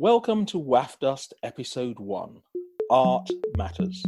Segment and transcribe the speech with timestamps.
[0.00, 2.40] Welcome to WAFDust Episode 1
[2.88, 4.02] Art Matters.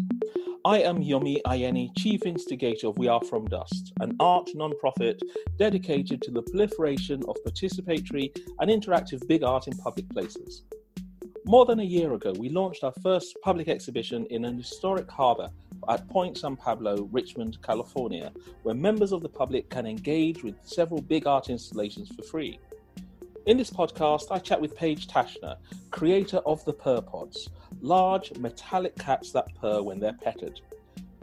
[0.64, 5.20] I am Yomi Ayeni, Chief Instigator of We Are From Dust, an art non-profit
[5.58, 10.62] dedicated to the proliferation of participatory and interactive big art in public places.
[11.44, 15.50] More than a year ago, we launched our first public exhibition in an historic harbour
[15.90, 18.32] at Point San Pablo, Richmond, California,
[18.62, 22.58] where members of the public can engage with several big art installations for free.
[23.44, 25.56] In this podcast, I chat with Paige Tashner,
[25.90, 30.60] creator of the Purr Pods, large metallic cats that purr when they're petted.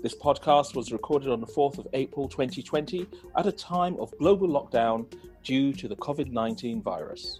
[0.01, 3.07] This podcast was recorded on the 4th of April 2020
[3.37, 5.05] at a time of global lockdown
[5.45, 7.39] due to the COVID 19 virus.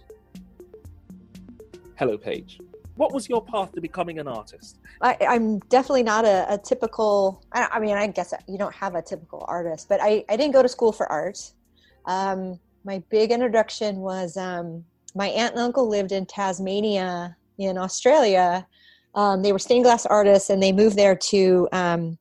[1.96, 2.58] Hello, Paige.
[2.94, 4.78] What was your path to becoming an artist?
[5.02, 8.94] I, am definitely not a, a typical, I, I, mean, I guess you don't have
[8.94, 11.52] a typical artist, but I, I didn't go to school for art.
[12.06, 14.84] Um, my big introduction was um,
[15.14, 18.66] my aunt and uncle lived in Tasmania in Australia.
[19.14, 22.18] Um, they were stained glass artists and they moved there to um,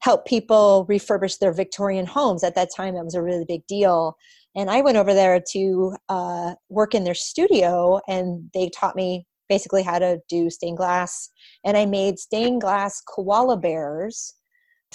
[0.00, 2.44] help people refurbish their Victorian homes.
[2.44, 4.16] At that time, that was a really big deal.
[4.54, 9.26] And I went over there to uh, work in their studio and they taught me
[9.48, 11.30] basically how to do stained glass.
[11.64, 14.34] And I made stained glass koala bears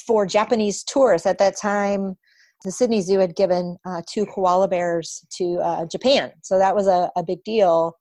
[0.06, 1.26] for Japanese tourists.
[1.26, 2.18] At that time,
[2.64, 6.88] the Sydney Zoo had given uh, two koala bears to uh, Japan, so that was
[6.88, 7.96] a, a big deal,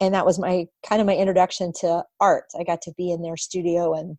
[0.00, 2.44] and that was my kind of my introduction to art.
[2.58, 4.16] I got to be in their studio and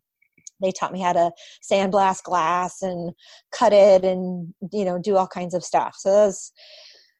[0.60, 1.30] they taught me how to
[1.70, 3.12] sandblast glass and
[3.52, 5.94] cut it and you know do all kinds of stuff.
[5.96, 6.52] So it was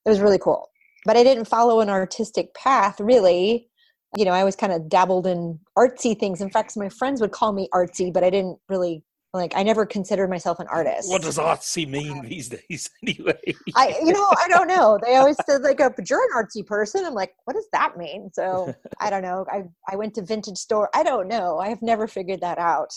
[0.04, 0.68] it was really cool.
[1.04, 3.68] But i didn't follow an artistic path really.
[4.16, 6.40] You know i always kind of dabbled in artsy things.
[6.40, 9.84] In fact my friends would call me artsy but i didn't really like I never
[9.84, 11.10] considered myself an artist.
[11.10, 13.38] What does artsy mean these days anyway?
[13.74, 14.98] I you know, I don't know.
[15.02, 17.04] They always said like a you're an artsy person.
[17.04, 18.30] I'm like, what does that mean?
[18.32, 19.44] So I don't know.
[19.50, 20.88] I I went to vintage store.
[20.94, 21.58] I don't know.
[21.58, 22.90] I have never figured that out.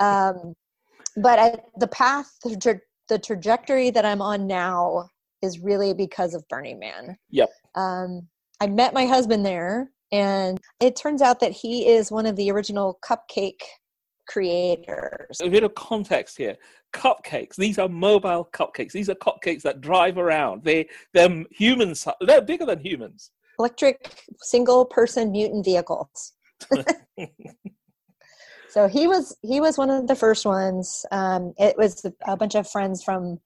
[0.00, 0.54] um,
[1.16, 5.08] but I, the path, the, tra- the trajectory that I'm on now
[5.42, 7.16] is really because of Burning Man.
[7.30, 7.50] Yep.
[7.74, 8.28] Um,
[8.60, 12.50] I met my husband there, and it turns out that he is one of the
[12.50, 13.62] original cupcake
[14.28, 15.40] creators.
[15.42, 16.56] A bit of context here.
[16.92, 17.56] Cupcakes.
[17.56, 18.92] These are mobile cupcakes.
[18.92, 20.62] These are cupcakes that drive around.
[20.62, 22.06] They they're humans.
[22.20, 23.32] They're bigger than humans.
[23.58, 24.12] Electric
[24.42, 26.34] single person mutant vehicles.
[28.68, 31.04] so he was he was one of the first ones.
[31.10, 33.38] Um, it was a bunch of friends from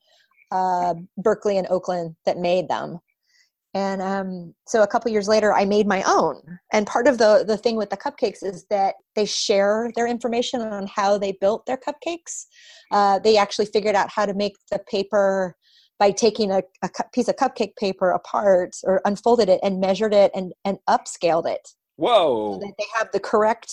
[0.50, 3.00] uh, Berkeley and Oakland that made them
[3.74, 6.40] and um, so a couple years later i made my own.
[6.72, 10.60] And part of the the thing with the cupcakes is that they share their information
[10.60, 12.46] on how they built their cupcakes.
[12.90, 15.56] Uh, they actually figured out how to make the paper
[15.98, 20.32] by taking a, a piece of cupcake paper apart or unfolded it and measured it
[20.34, 21.68] and, and upscaled it.
[21.96, 22.54] Whoa.
[22.54, 23.72] So that they have the correct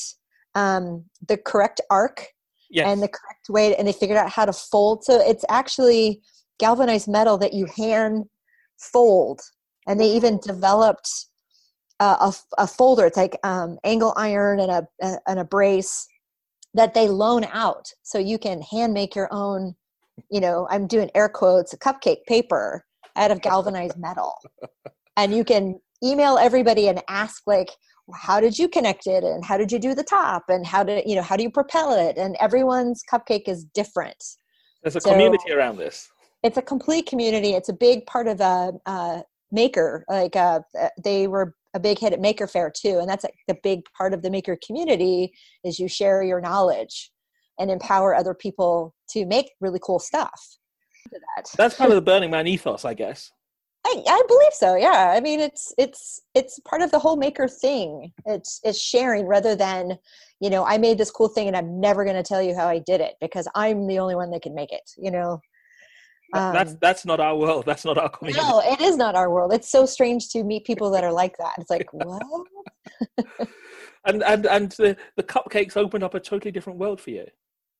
[0.55, 2.27] um, the correct arc
[2.69, 2.87] yes.
[2.87, 5.03] and the correct way and they figured out how to fold.
[5.03, 6.21] So it's actually
[6.59, 8.25] galvanized metal that you hand
[8.77, 9.41] fold
[9.89, 11.09] and they even developed
[11.99, 13.05] a, a, folder.
[13.05, 16.07] It's like um, angle iron and a, a, and a brace
[16.73, 17.91] that they loan out.
[18.03, 19.75] So you can hand make your own
[20.29, 22.83] you know i'm doing air quotes a cupcake paper
[23.15, 24.35] out of galvanized metal.
[25.17, 27.69] And you can email everybody and ask like
[28.15, 29.23] how did you connect it?
[29.23, 30.45] And how did you do the top?
[30.49, 32.17] And how did you know how do you propel it?
[32.17, 34.23] And everyone's cupcake is different.
[34.81, 36.09] There's a so community around this.
[36.41, 37.51] It's a complete community.
[37.51, 40.59] It's a big part of a, a maker like uh,
[41.03, 44.13] they were a big hit at maker Faire too and that's like the big part
[44.13, 45.31] of the maker community
[45.63, 47.11] is you share your knowledge
[47.59, 50.39] and empower other people to make really cool stuff.
[51.11, 51.49] That.
[51.57, 53.31] that's kind of the burning man ethos i guess.
[53.85, 55.13] I, I believe so yeah.
[55.15, 58.11] I mean it's it's it's part of the whole maker thing.
[58.25, 59.97] It's it's sharing rather than
[60.39, 62.67] you know i made this cool thing and i'm never going to tell you how
[62.67, 65.39] i did it because i'm the only one that can make it you know
[66.33, 67.65] um, that's that's not our world.
[67.69, 68.45] That's not our community.
[68.45, 69.53] No, it is not our world.
[69.53, 71.53] It's so strange to meet people that are like that.
[71.57, 72.21] It's like what?
[74.05, 77.25] and and and the, the cupcakes opened up a totally different world for you.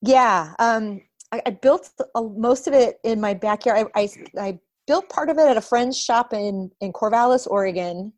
[0.02, 1.02] Yeah, um,
[1.32, 3.88] I, I built a, most of it in my backyard.
[3.94, 4.08] I, I,
[4.40, 8.12] I built part of it at a friend's shop in in Corvallis, Oregon,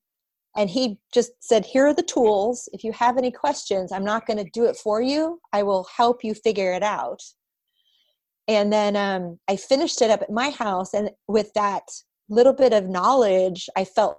[0.56, 2.69] and he just said, "Here are the tools.
[2.73, 5.41] If you have any questions, I'm not going to do it for you.
[5.53, 7.23] I will help you figure it out."
[8.49, 11.83] And then um, i finished it up at my house and with that
[12.29, 14.19] little bit of knowledge i felt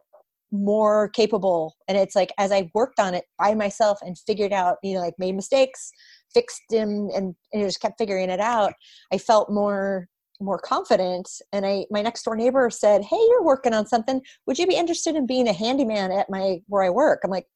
[0.55, 1.75] more capable.
[1.87, 4.99] And it's like as i worked on it by myself and figured out you know
[4.99, 5.91] like made mistakes
[6.31, 8.73] fixed them and, and just kept figuring it out
[9.11, 10.07] i felt more
[10.39, 11.29] more confident.
[11.51, 14.21] And i my next door neighbor said hey you're working on something.
[14.45, 17.21] Would you be interested in being a handyman at my where i work?
[17.23, 17.47] I'm like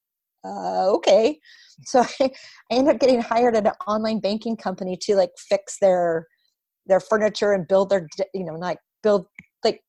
[0.46, 1.40] uh, okay.
[1.84, 2.30] So I, I
[2.72, 6.26] ended up getting hired at an online banking company to like fix their
[6.88, 9.28] their furniture and build their you know like build
[9.64, 9.82] like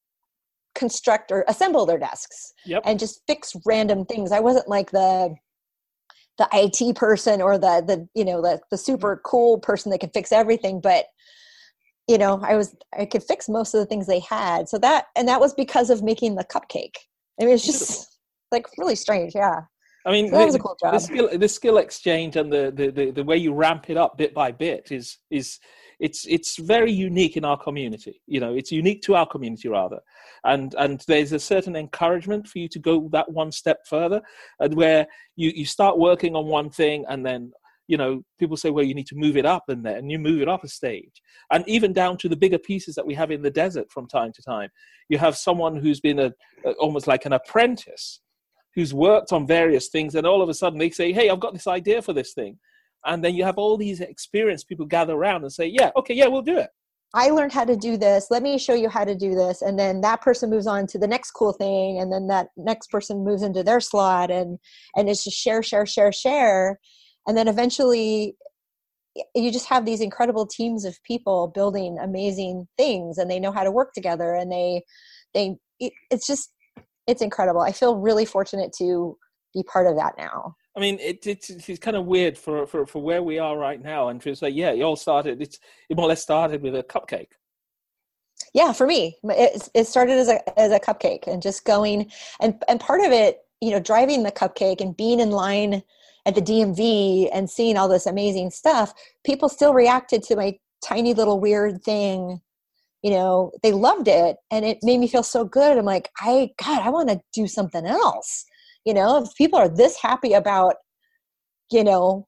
[0.75, 2.83] construct or assemble their desks Yep.
[2.85, 4.33] and just fix random things.
[4.33, 5.35] I wasn't like the
[6.39, 9.23] the IT person or the the you know the the super mm-hmm.
[9.29, 11.07] cool person that can fix everything, but
[12.07, 14.69] you know I was I could fix most of the things they had.
[14.69, 16.97] So that and that was because of making the cupcake.
[17.41, 18.19] I mean, it's just
[18.53, 19.35] like really strange.
[19.35, 19.61] Yeah,
[20.09, 20.95] I mean, So that was the, a cool job.
[20.95, 24.17] the skill, the skill exchange, and the, the, the, the way you ramp it up
[24.17, 25.59] bit by bit is is
[26.01, 28.23] it's it's very unique in our community.
[28.27, 30.01] You know, it's unique to our community rather,
[30.45, 34.23] and and there's a certain encouragement for you to go that one step further,
[34.61, 35.07] and where
[35.37, 37.53] you you start working on one thing, and then
[37.89, 40.41] you know people say, well, you need to move it up, and then you move
[40.41, 43.43] it up a stage, and even down to the bigger pieces that we have in
[43.43, 44.71] the desert from time to time.
[45.09, 46.33] You have someone who's been a,
[46.65, 48.21] a almost like an apprentice
[48.75, 51.53] who's worked on various things and all of a sudden they say hey i've got
[51.53, 52.57] this idea for this thing
[53.05, 56.27] and then you have all these experienced people gather around and say yeah okay yeah
[56.27, 56.71] we'll do it
[57.15, 58.27] I learned how to do this.
[58.31, 59.63] Let me show you how to do this.
[59.63, 61.99] And then that person moves on to the next cool thing.
[61.99, 64.59] And then that next person moves into their slot and
[64.95, 66.79] and it's just share, share, share, share.
[67.27, 68.37] And then eventually
[69.35, 73.65] you just have these incredible teams of people building amazing things and they know how
[73.65, 74.83] to work together and they
[75.35, 76.53] they it, it's just
[77.07, 77.63] it's incredible.
[77.63, 79.17] I feel really fortunate to
[79.55, 80.55] be part of that now.
[80.79, 83.83] I mean it, it's it's kind of weird for, for for where we are right
[83.83, 85.59] now and to say yeah it all started it's
[85.89, 87.33] it more or less started with a cupcake.
[88.55, 92.11] Yeah for me it, it started as a as a cupcake and just going
[92.41, 95.83] and and part of it you know driving the cupcake and being in line
[96.25, 98.95] at the DMV and seeing all this amazing stuff
[99.25, 102.41] people still reacted to my tiny little weird thing
[103.03, 105.77] you know they loved it and it made me feel so good.
[105.77, 108.45] I'm like i god i want to do something else
[108.89, 110.77] you know if people are this happy about
[111.71, 112.27] you know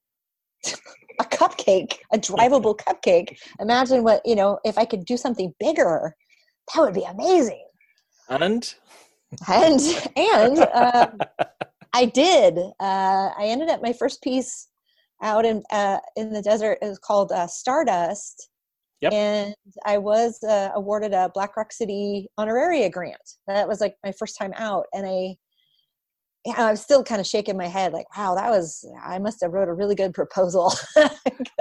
[1.21, 6.15] a cupcake a drivable cupcake imagine what you know if i could do something bigger
[6.75, 7.67] that would be amazing.
[8.29, 8.75] And?
[9.49, 9.81] And
[10.17, 11.19] and um,
[11.93, 14.69] i did uh, i ended up my first piece
[15.23, 18.49] out in uh, in the desert is called uh, stardust.
[19.01, 19.13] Yep.
[19.15, 19.55] and
[19.87, 23.17] i was uh, awarded a black rock city honoraria grant.
[23.47, 25.37] That was like my first time out and i
[26.47, 28.85] yeah, I was still kind of shaking my head, like, "Wow, that was.
[29.05, 30.73] I must have wrote a really good proposal.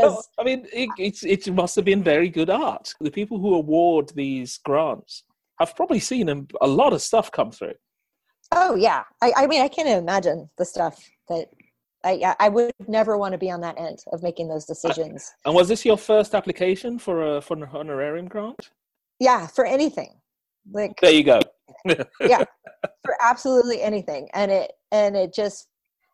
[0.01, 2.93] Oh, I mean, it, it's, it must have been very good art.
[3.01, 5.23] The people who award these grants
[5.59, 7.73] have probably seen a, a lot of stuff come through.
[8.53, 10.97] Oh yeah, I, I mean, I can't imagine the stuff
[11.27, 11.47] that
[12.03, 15.31] I, I would never want to be on that end of making those uh, decisions.
[15.45, 18.69] And was this your first application for a for an honorarium grant?
[19.19, 20.13] Yeah, for anything,
[20.71, 21.41] like There you go.
[21.85, 22.43] Yeah,
[23.03, 25.67] for absolutely anything, and it and it just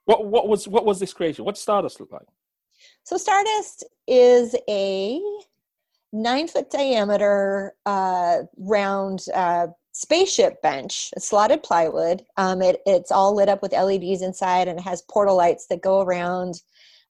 [0.06, 1.45] What what was what was this creation?
[1.45, 2.27] What Stardust look like?
[3.03, 5.21] so Stardust is a
[6.12, 12.23] nine foot diameter uh, round uh, spaceship bench, slotted plywood.
[12.38, 15.81] Um, it, it's all lit up with LEDs inside, and it has portal lights that
[15.81, 16.56] go around.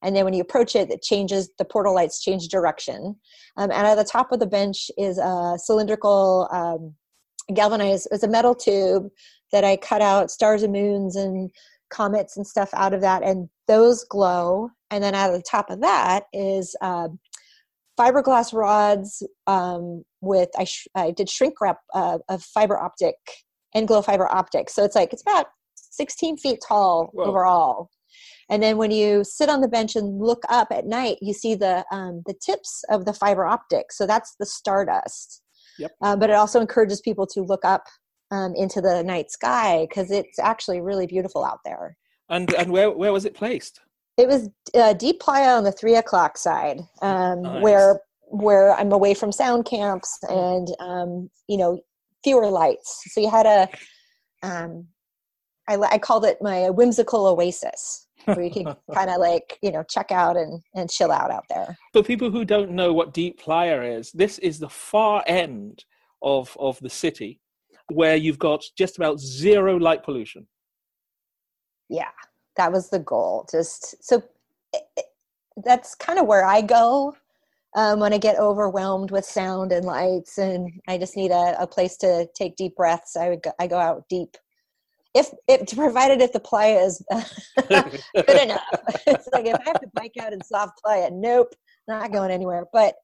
[0.01, 1.49] And then when you approach it, it changes.
[1.57, 3.15] The portal lights change direction.
[3.57, 6.93] Um, and at the top of the bench is a cylindrical um,
[7.53, 8.07] galvanized.
[8.11, 9.09] It's a metal tube
[9.51, 11.51] that I cut out stars and moons and
[11.89, 14.69] comets and stuff out of that, and those glow.
[14.91, 17.19] And then at the top of that is um,
[17.99, 23.15] fiberglass rods um, with I, sh- I did shrink wrap uh, of fiber optic
[23.73, 24.69] and glow fiber optic.
[24.69, 27.25] So it's like it's about 16 feet tall Whoa.
[27.25, 27.89] overall.
[28.49, 31.55] And then when you sit on the bench and look up at night, you see
[31.55, 33.91] the um, the tips of the fiber optic.
[33.91, 35.41] So that's the stardust.
[35.79, 35.91] Yep.
[36.01, 37.83] Uh, but it also encourages people to look up
[38.31, 41.97] um, into the night sky because it's actually really beautiful out there.
[42.29, 43.81] And and where where was it placed?
[44.17, 47.63] It was uh, deep playa on the three o'clock side, um, Nice.
[47.63, 51.79] where where I'm away from sound camps and um, you know
[52.23, 53.03] fewer lights.
[53.11, 53.69] So you had a,
[54.41, 54.87] um,
[55.69, 59.83] I, I called it my whimsical oasis, where you could kind of like you know
[59.83, 61.77] check out and and chill out out there.
[61.93, 65.83] For people who don't know what Deep Playa is, this is the far end
[66.21, 67.39] of of the city
[67.91, 70.47] where you've got just about zero light pollution.
[71.89, 72.09] Yeah,
[72.57, 73.47] that was the goal.
[73.51, 74.23] Just so
[74.73, 75.05] it, it-
[75.63, 77.15] that's kind of where I go.
[77.77, 81.65] Um, when I get overwhelmed with sound and lights, and I just need a, a
[81.67, 84.35] place to take deep breaths, I would go, I go out deep.
[85.15, 87.01] If, if provided if the playa is
[87.69, 88.61] good enough.
[89.07, 91.55] it's like if I have to bike out in soft playa, nope,
[91.87, 92.65] not going anywhere.
[92.73, 92.95] But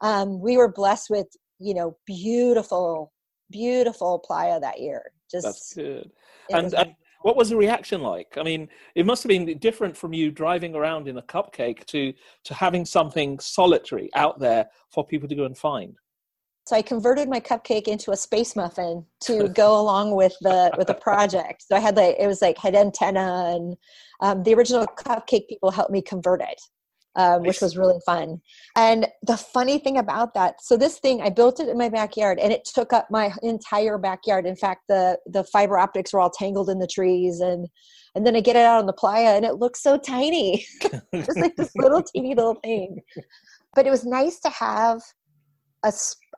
[0.00, 1.26] um, we were blessed with
[1.58, 3.12] you know beautiful,
[3.50, 5.02] beautiful playa that year.
[5.30, 6.10] Just That's good.
[6.50, 8.38] And, was and what was the reaction like?
[8.38, 12.14] I mean, it must have been different from you driving around in a cupcake to
[12.44, 15.96] to having something solitary out there for people to go and find.
[16.68, 20.86] So I converted my cupcake into a space muffin to go along with the with
[20.86, 21.64] the project.
[21.66, 23.76] So I had like it was like head antenna, and
[24.20, 26.60] um, the original cupcake people helped me convert it
[27.18, 28.40] um, which was really fun.
[28.76, 32.38] And the funny thing about that, so this thing, I built it in my backyard
[32.38, 34.46] and it took up my entire backyard.
[34.46, 37.66] In fact, the, the fiber optics were all tangled in the trees and,
[38.14, 40.64] and then I get it out on the playa and it looks so tiny,
[41.14, 43.00] just like this little teeny little thing.
[43.74, 45.00] But it was nice to have
[45.84, 45.92] a,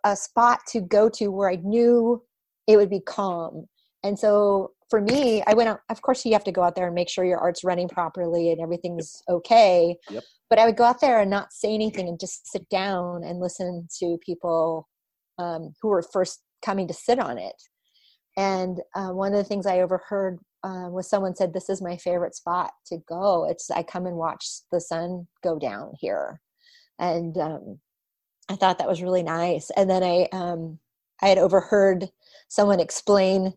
[0.04, 2.22] a spot to go to where I knew
[2.66, 3.66] it would be calm.
[4.02, 6.86] And so for me, I went out, of course, you have to go out there
[6.86, 9.96] and make sure your art's running properly and everything's okay.
[10.10, 10.24] Yep.
[10.48, 13.40] But I would go out there and not say anything and just sit down and
[13.40, 14.88] listen to people
[15.38, 17.54] um, who were first coming to sit on it.
[18.36, 21.96] And uh, one of the things I overheard uh, was someone said, "This is my
[21.96, 23.46] favorite spot to go.
[23.48, 26.40] It's I come and watch the sun go down here,"
[26.98, 27.80] and um,
[28.50, 29.70] I thought that was really nice.
[29.76, 30.80] And then I um,
[31.22, 32.10] I had overheard
[32.48, 33.54] someone explain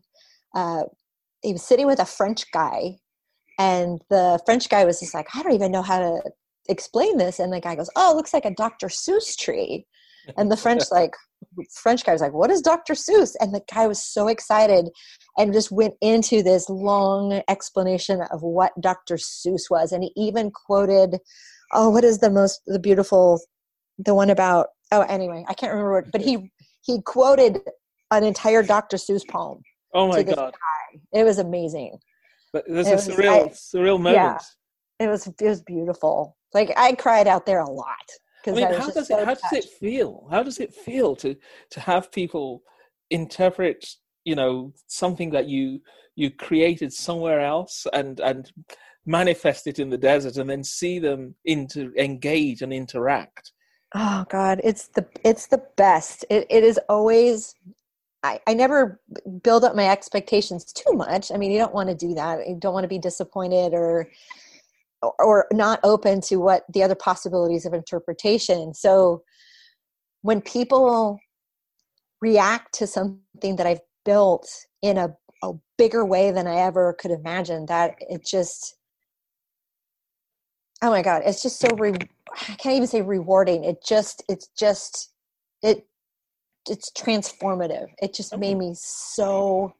[0.54, 0.84] uh,
[1.42, 2.98] he was sitting with a French guy,
[3.58, 6.20] and the French guy was just like, I don't even know how to
[6.68, 7.40] explain this.
[7.40, 8.86] And the guy goes, Oh, it looks like a Dr.
[8.86, 9.84] Seuss tree.
[10.36, 11.10] And the French like
[11.74, 12.94] French guy was like, What is Dr.
[12.94, 13.34] Seuss?
[13.40, 14.90] And the guy was so excited
[15.36, 19.16] and just went into this long explanation of what Dr.
[19.16, 19.90] Seuss was.
[19.90, 21.18] And he even quoted,
[21.72, 23.40] Oh, what is the most the beautiful
[23.98, 26.50] the one about oh anyway, I can't remember what but he
[26.82, 27.60] he quoted
[28.10, 28.96] an entire Dr.
[28.96, 29.60] Seuss poem.
[29.92, 30.52] Oh my god.
[30.52, 31.00] Guy.
[31.12, 31.98] It was amazing.
[32.52, 34.14] But this is surreal I, surreal moment.
[34.14, 34.38] Yeah,
[35.00, 36.36] it was it was beautiful.
[36.52, 38.08] Like I cried out there a lot.
[38.46, 39.42] I mean, I how does so it how touched.
[39.50, 40.28] does it feel?
[40.30, 41.34] How does it feel to
[41.70, 42.62] to have people
[43.10, 43.86] interpret,
[44.24, 45.80] you know, something that you
[46.14, 48.52] you created somewhere else and and
[49.06, 53.52] manifest it in the desert and then see them into engage and interact?
[53.94, 56.24] Oh God, it's the it's the best.
[56.28, 57.54] It it is always
[58.24, 59.00] I, I never
[59.42, 61.30] build up my expectations too much.
[61.30, 62.48] I mean, you don't want to do that.
[62.48, 64.08] You don't want to be disappointed or
[65.18, 68.74] or not open to what the other possibilities of interpretation.
[68.74, 69.22] So
[70.22, 71.20] when people
[72.20, 74.48] react to something that I've built
[74.80, 78.76] in a, a bigger way than I ever could imagine, that it just
[80.84, 81.94] oh my god, it's just so re-
[82.30, 83.64] I can't even say rewarding.
[83.64, 85.12] It just it's just
[85.62, 85.86] it
[86.68, 87.86] it's transformative.
[88.02, 89.74] It just made me so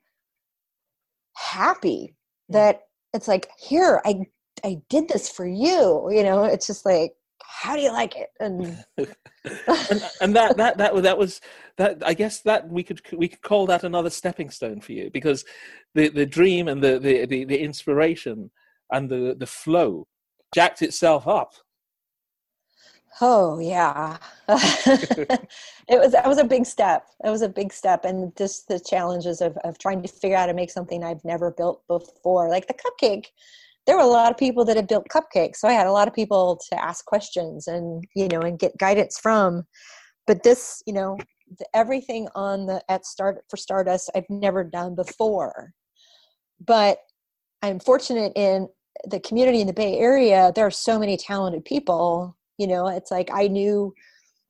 [1.37, 2.15] happy
[2.51, 2.55] mm.
[2.55, 2.81] that
[3.13, 4.21] it's like here I
[4.65, 6.11] I did this for you.
[6.11, 8.31] You know, it's just like how do you like it?
[8.41, 11.43] And and, and, that that that that was
[11.77, 12.03] that.
[12.05, 15.45] I guess that we could we could call that another stepping stone for you because
[15.95, 18.51] the the dream and the the the, the inspiration
[18.91, 20.07] and the the flow
[20.55, 21.55] jacked itself up
[23.21, 24.17] Oh yeah,
[24.49, 25.39] it
[25.89, 27.07] was that was a big step.
[27.25, 30.41] It was a big step, and just the challenges of of trying to figure out
[30.41, 33.27] how to make something I've never built before, like the cupcake.
[33.87, 36.09] There were a lot of people that had built cupcakes, so I had a lot
[36.09, 39.63] of people to ask questions and you know and get guidance from.
[40.27, 41.17] But this, you know,
[41.59, 45.73] the, everything on the at start for Stardust I've never done before.
[46.67, 46.99] But
[47.63, 48.69] I'm fortunate in
[49.09, 50.53] the community in the Bay Area.
[50.55, 53.93] There are so many talented people you know it's like i knew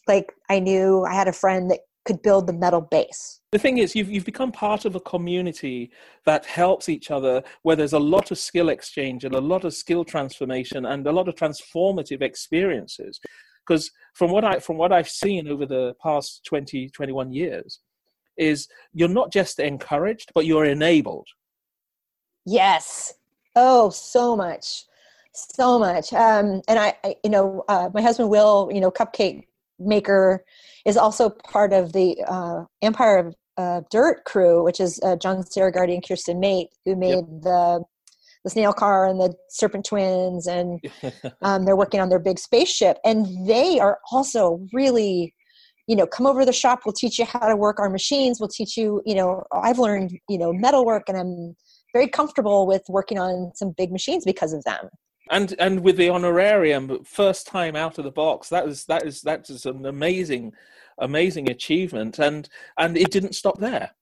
[0.06, 3.40] like i knew i had a friend that could build the metal base.
[3.52, 5.90] The thing is you've, you've become part of a community
[6.26, 9.72] that helps each other where there's a lot of skill exchange and a lot of
[9.72, 13.20] skill transformation and a lot of transformative experiences.
[13.66, 17.80] Because from what i from what i've seen over the past 20 21 years
[18.36, 21.28] is you're not just encouraged but you're enabled.
[22.44, 23.14] Yes
[23.56, 24.84] oh so much
[25.32, 29.42] so much um, and I, I, you know uh, my husband will you know cupcake
[29.78, 30.44] maker
[30.84, 35.42] is also part of the uh, empire of uh, dirt crew which is uh, john
[35.42, 37.25] Sarriugarte and kirsten mate who made yep.
[37.42, 37.84] the
[38.44, 40.80] the snail car and the serpent twins and
[41.42, 45.34] um, they're working on their big spaceship and they are also really
[45.87, 48.38] you know come over to the shop we'll teach you how to work our machines
[48.40, 51.54] we'll teach you you know i've learned you know metal work and i'm
[51.94, 54.90] very comfortable with working on some big machines because of them.
[55.30, 59.22] And and with the honorarium first time out of the box that is that is
[59.22, 60.52] that is an amazing
[60.98, 62.18] amazing achievement.
[62.18, 62.46] And
[62.76, 63.92] and it didn't stop there.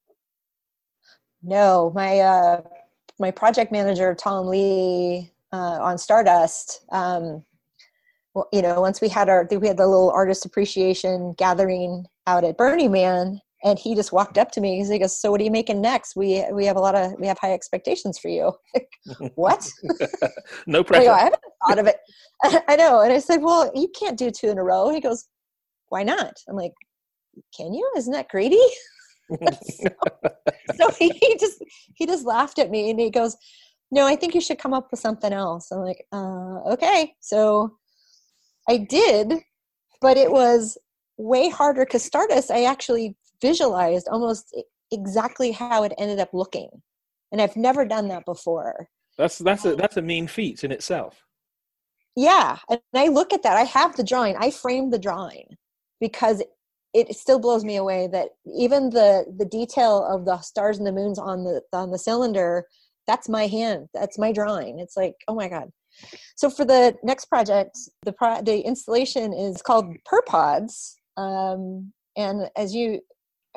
[1.42, 2.62] No my uh
[3.20, 7.44] my project manager tom lee uh, on stardust um
[8.34, 12.42] well, you know once we had our we had the little artist appreciation gathering out
[12.42, 15.40] at burning man and he just walked up to me because he goes, "So what
[15.40, 16.16] are you making next?
[16.16, 18.52] We we have a lot of we have high expectations for you."
[19.34, 19.68] what?
[20.66, 21.02] no pressure.
[21.02, 21.96] I, go, I haven't thought of it.
[22.68, 25.26] I know, and I said, "Well, you can't do two in a row." He goes,
[25.88, 26.72] "Why not?" I'm like,
[27.56, 27.88] "Can you?
[27.96, 28.62] Isn't that greedy?"
[29.30, 29.88] so,
[30.76, 31.62] so he, he just
[31.94, 33.36] he just laughed at me and he goes,
[33.90, 37.76] "No, I think you should come up with something else." I'm like, uh, "Okay." So
[38.68, 39.34] I did,
[40.00, 40.76] but it was
[41.16, 44.56] way harder because Stardust I actually visualized almost
[44.90, 46.70] exactly how it ended up looking,
[47.30, 48.88] and I've never done that before.
[49.18, 51.22] That's that's a that's a mean feat in itself.
[52.16, 53.56] Yeah, and I look at that.
[53.56, 54.36] I have the drawing.
[54.38, 55.56] I framed the drawing
[56.00, 56.42] because
[56.94, 60.92] it still blows me away that even the the detail of the stars and the
[60.92, 62.66] moons on the on the cylinder
[63.06, 65.70] that's my hand that's my drawing it's like oh my god
[66.36, 72.48] so for the next project the pro- the installation is called Purr Pods um, and
[72.56, 73.00] as you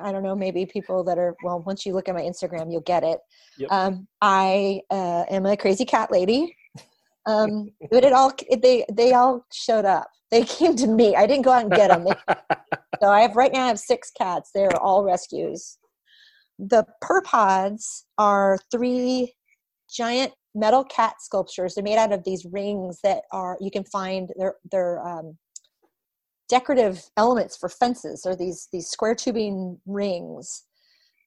[0.02, 2.82] i don't know maybe people that are well once you look at my instagram you'll
[2.82, 3.20] get it
[3.58, 3.72] yep.
[3.72, 6.56] um, i uh, am a crazy cat lady
[7.26, 11.44] um, but it all they they all showed up they came to me i didn't
[11.44, 12.08] go out and get them
[13.02, 14.52] so I have right now I have six cats.
[14.54, 15.78] They're all rescues.
[16.60, 19.34] The Purr Pods are three
[19.90, 21.76] giant metal cat sculptures.
[21.76, 25.38] They're made out of these rings that are you can find they're they're um,
[26.50, 30.64] decorative elements for fences or these these square tubing rings.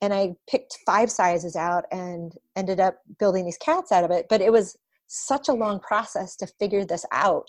[0.01, 4.27] And I picked five sizes out and ended up building these cats out of it.
[4.29, 4.77] But it was
[5.09, 7.49] such a long process to figure this out.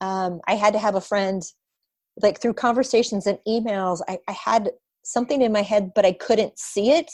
[0.00, 1.42] Um, I had to have a friend
[2.20, 4.70] like through conversations and emails I, I had
[5.02, 7.10] something in my head but i couldn't see it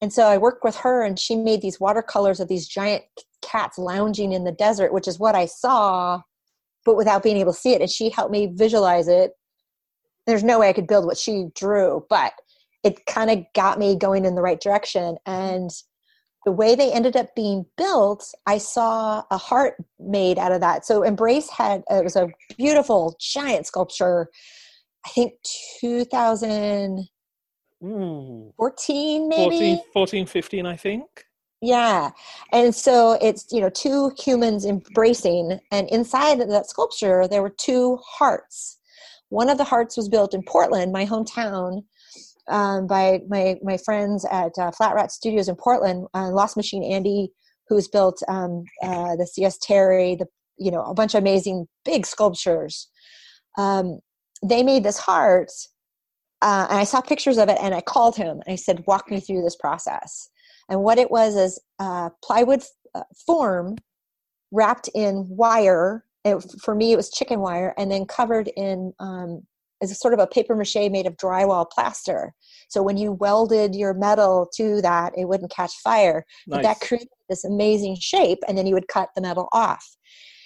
[0.00, 3.02] and so i worked with her and she made these watercolors of these giant
[3.42, 6.20] cats lounging in the desert which is what i saw
[6.86, 9.32] but without being able to see it and she helped me visualize it
[10.26, 12.32] there's no way i could build what she drew but
[12.82, 15.70] it kind of got me going in the right direction and
[16.46, 20.86] the way they ended up being built, I saw a heart made out of that.
[20.86, 24.28] So Embrace had it was a beautiful giant sculpture.
[25.04, 25.32] I think
[25.80, 27.10] 2014
[27.82, 29.28] mm.
[29.28, 31.04] maybe 14, 14 15 I think.
[31.66, 32.10] Yeah.
[32.52, 37.98] And so it's, you know, two humans embracing and inside that sculpture there were two
[38.06, 38.78] hearts.
[39.30, 41.82] One of the hearts was built in Portland, my hometown,
[42.46, 46.06] um, by my my friends at uh, Flat Rat Studios in Portland.
[46.14, 47.32] Uh, Lost Machine Andy,
[47.68, 50.26] who's built um, uh, the CS Terry, the
[50.58, 52.88] you know a bunch of amazing big sculptures.
[53.58, 53.98] Um,
[54.44, 55.50] they made this heart,
[56.42, 59.10] uh, and I saw pictures of it, and I called him and I said, "Walk
[59.10, 60.30] me through this process."
[60.68, 62.62] And what it was is uh, plywood
[62.94, 63.76] uh, form
[64.52, 66.04] wrapped in wire.
[66.24, 69.42] It, for me, it was chicken wire, and then covered in um,
[69.80, 72.32] is sort of a paper mache made of drywall plaster.
[72.68, 76.24] So when you welded your metal to that, it wouldn't catch fire.
[76.46, 76.58] Nice.
[76.58, 79.84] But that created this amazing shape, and then you would cut the metal off.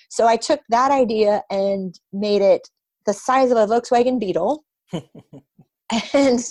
[0.09, 2.69] So I took that idea and made it
[3.07, 4.65] the size of a Volkswagen Beetle.
[6.13, 6.45] and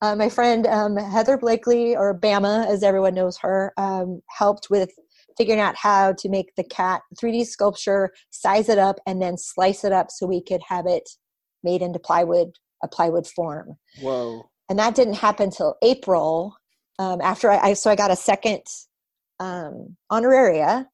[0.00, 4.90] uh, my friend um, Heather Blakely, or Bama as everyone knows her, um, helped with
[5.36, 9.84] figuring out how to make the cat 3D sculpture, size it up, and then slice
[9.84, 11.08] it up so we could have it
[11.62, 13.76] made into plywood, a plywood form.
[14.00, 14.48] Whoa.
[14.68, 16.56] And that didn't happen until April.
[16.98, 18.62] Um, after I, I, so I got a second
[19.40, 20.86] um, honoraria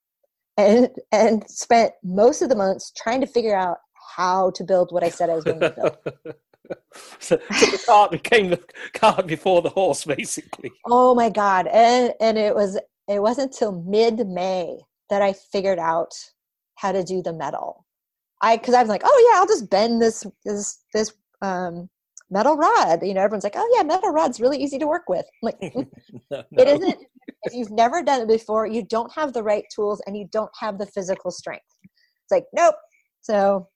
[0.57, 3.79] and and spent most of the months trying to figure out
[4.16, 6.35] how to build what I said I was going to build.
[7.19, 8.61] so, so, the cart became the
[8.95, 10.71] cart before the horse, basically.
[10.87, 11.67] Oh my god!
[11.67, 12.79] And and it was
[13.09, 14.79] it wasn't until mid May
[15.11, 16.13] that I figured out
[16.77, 17.85] how to do the metal.
[18.43, 21.89] I because I was like, oh yeah, I'll just bend this this this um,
[22.31, 23.03] metal rod.
[23.03, 25.25] You know, everyone's like, oh yeah, metal rod's really easy to work with.
[25.27, 25.89] I'm like, mm,
[26.31, 26.63] no, no.
[26.63, 26.99] it isn't.
[27.45, 30.51] If you've never done it before, you don't have the right tools and you don't
[30.59, 31.65] have the physical strength.
[31.85, 32.75] It's like, nope.
[33.21, 33.69] So,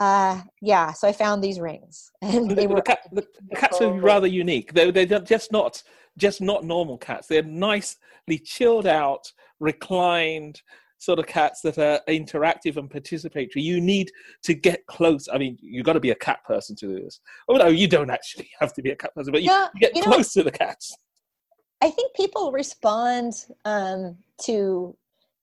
[0.00, 0.92] uh, yeah.
[0.92, 3.92] So I found these rings, and they the, were the, cat, the, the cats are
[3.92, 4.72] rather unique.
[4.72, 5.82] They're they're just not
[6.16, 7.28] just not normal cats.
[7.28, 10.62] They're nicely chilled out, reclined
[10.98, 13.56] sort of cats that are interactive and participatory.
[13.56, 14.10] You need
[14.42, 15.28] to get close.
[15.32, 17.20] I mean, you've got to be a cat person to do this.
[17.48, 19.94] Oh no, you don't actually have to be a cat person, but you, yeah, get
[19.94, 20.96] you close know, to the cats.
[21.82, 24.96] I think people respond um, to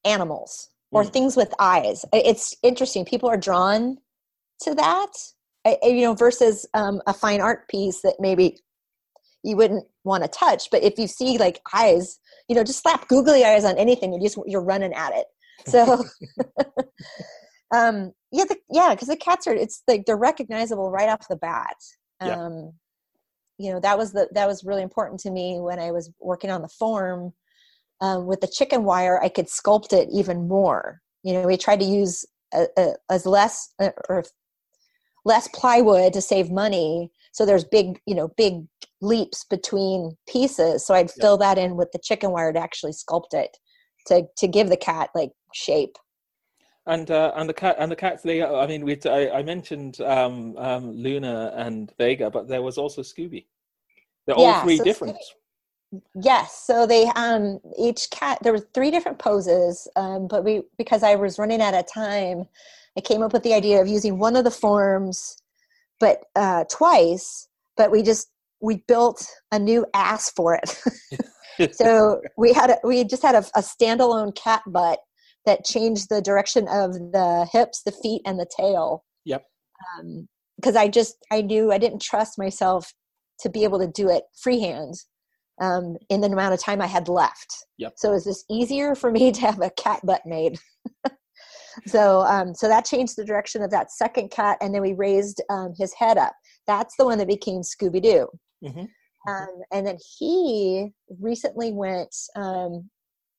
[0.06, 1.12] animals or mm.
[1.12, 2.06] things with eyes.
[2.14, 3.06] It's interesting.
[3.06, 3.98] People are drawn
[4.62, 5.12] to that,
[5.84, 8.60] you know, versus um, a fine art piece that maybe
[9.44, 10.70] you wouldn't want to touch.
[10.72, 14.22] But if you see like eyes, you know, just slap googly eyes on anything and
[14.22, 15.26] you just you're running at it.
[15.68, 15.84] So
[17.76, 21.36] um yeah the, yeah because the cats are it's like they're recognizable right off the
[21.36, 21.76] bat.
[22.22, 22.74] Um
[23.58, 26.52] you know that was the that was really important to me when i was working
[26.52, 27.34] on the form
[28.02, 31.02] um, with the chicken wire i could sculpt it even more.
[31.24, 34.24] You know we tried to use a, a, as less uh, or
[35.28, 37.12] less plywood to save money.
[37.34, 38.66] So there's big you know big
[39.02, 40.86] leaps between pieces.
[40.86, 43.56] So i'd fill that in with the chicken wire to actually sculpt it
[44.08, 45.98] to to give the cat like shape.
[46.88, 50.00] And uh, and the cat and the cats they i mean we I, I, mentioned
[50.02, 53.46] um, um, luna and vega but there was also scooby.
[54.26, 55.16] They're all three so different.
[55.16, 60.62] Scooby, yes so they um each cat there were three different poses um but we
[60.78, 62.46] because i was running out of time
[62.98, 65.38] i came up with the idea of using one of the forms
[66.00, 68.30] but uh twice but we just
[68.62, 73.44] we built a new ass for it so we had a, we just had a,
[73.56, 75.00] a standalone cat butt
[75.48, 79.04] that changed the direction of the hips, the feet, and the tail.
[79.26, 79.44] Yep.
[80.58, 82.94] Because um, I just I knew I didn't trust myself
[83.40, 84.96] to be able to do it freehand
[85.62, 87.66] um, in the amount of time I had left.
[87.78, 87.94] Yep.
[87.96, 90.60] So is this easier for me to have a cat butt made?
[91.86, 95.42] so um, so that changed the direction of that second cat, and then we raised
[95.50, 96.34] um, his head up.
[96.66, 98.28] That's the one that became Scooby Doo.
[98.64, 98.86] Mm-hmm.
[99.30, 102.90] Um, and then he recently went um,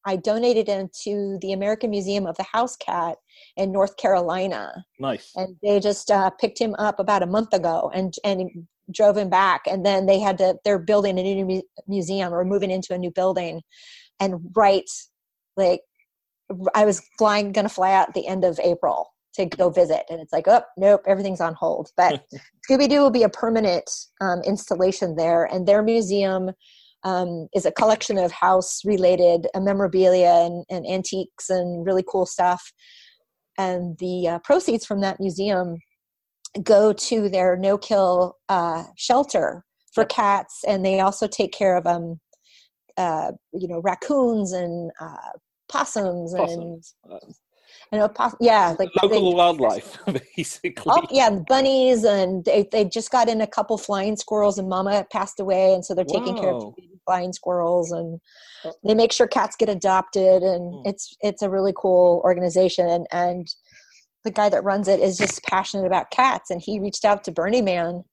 [0.09, 3.19] I donated him to the American Museum of the House Cat
[3.59, 4.85] in North Carolina.
[4.99, 5.33] Nice.
[5.37, 8.49] And they just uh, picked him up about a month ago and and
[8.91, 9.63] drove him back.
[9.67, 10.57] And then they had to.
[10.65, 13.61] They're building a new mu- museum or moving into a new building,
[14.19, 14.89] and right,
[15.59, 15.81] like
[16.75, 20.21] I was flying, gonna fly out at the end of April to go visit, and
[20.21, 21.91] it's like, oh nope, everything's on hold.
[21.97, 22.25] But
[22.69, 26.51] Scooby Doo will be a permanent um, installation there, and their museum
[27.05, 32.27] um, is a collection of house related uh, memorabilia and, and, antiques and really cool
[32.27, 32.73] stuff.
[33.57, 35.77] And the uh, proceeds from that museum
[36.63, 41.87] go to their no kill uh, shelter for cats, and they also take care of
[41.87, 42.21] um,
[42.97, 45.31] uh, you know raccoons and uh,
[45.69, 46.95] possums, possums.
[47.05, 47.35] and
[47.93, 49.99] I know, yeah, like local they, wildlife,
[50.37, 50.85] basically.
[50.87, 55.07] Oh, yeah, bunnies, and they, they just got in a couple flying squirrels, and Mama
[55.11, 56.75] passed away, and so they're taking care of
[57.07, 58.21] flying squirrels, and
[58.65, 58.73] oh.
[58.85, 60.83] they make sure cats get adopted, and mm.
[60.85, 63.49] it's it's a really cool organization, and and
[64.25, 67.33] the guy that runs it is just passionate about cats, and he reached out to
[67.33, 68.05] Burning Man,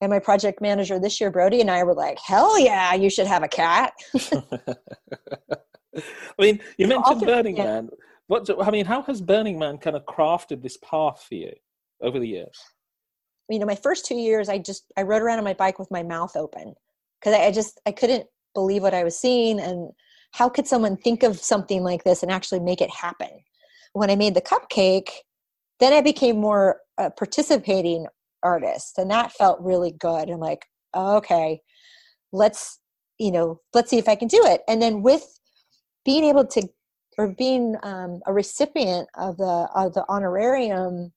[0.00, 3.26] and my project manager this year, Brody, and I were like, "Hell yeah, you should
[3.26, 3.94] have a cat."
[5.96, 7.90] I mean, you mentioned Burning Man
[8.28, 11.52] what I mean, how has Burning Man kind of crafted this path for you
[12.02, 12.58] over the years?
[13.48, 15.90] You know, my first two years, I just I rode around on my bike with
[15.90, 16.74] my mouth open
[17.20, 19.90] because I, I just I couldn't believe what I was seeing, and
[20.32, 23.30] how could someone think of something like this and actually make it happen?
[23.92, 25.10] When I made the cupcake,
[25.78, 28.06] then I became more a participating
[28.42, 30.28] artist, and that felt really good.
[30.28, 31.60] I'm like, okay,
[32.32, 32.80] let's
[33.18, 34.62] you know, let's see if I can do it.
[34.68, 35.38] And then with
[36.06, 36.66] being able to
[37.18, 41.12] or being um, a recipient of the of the honorarium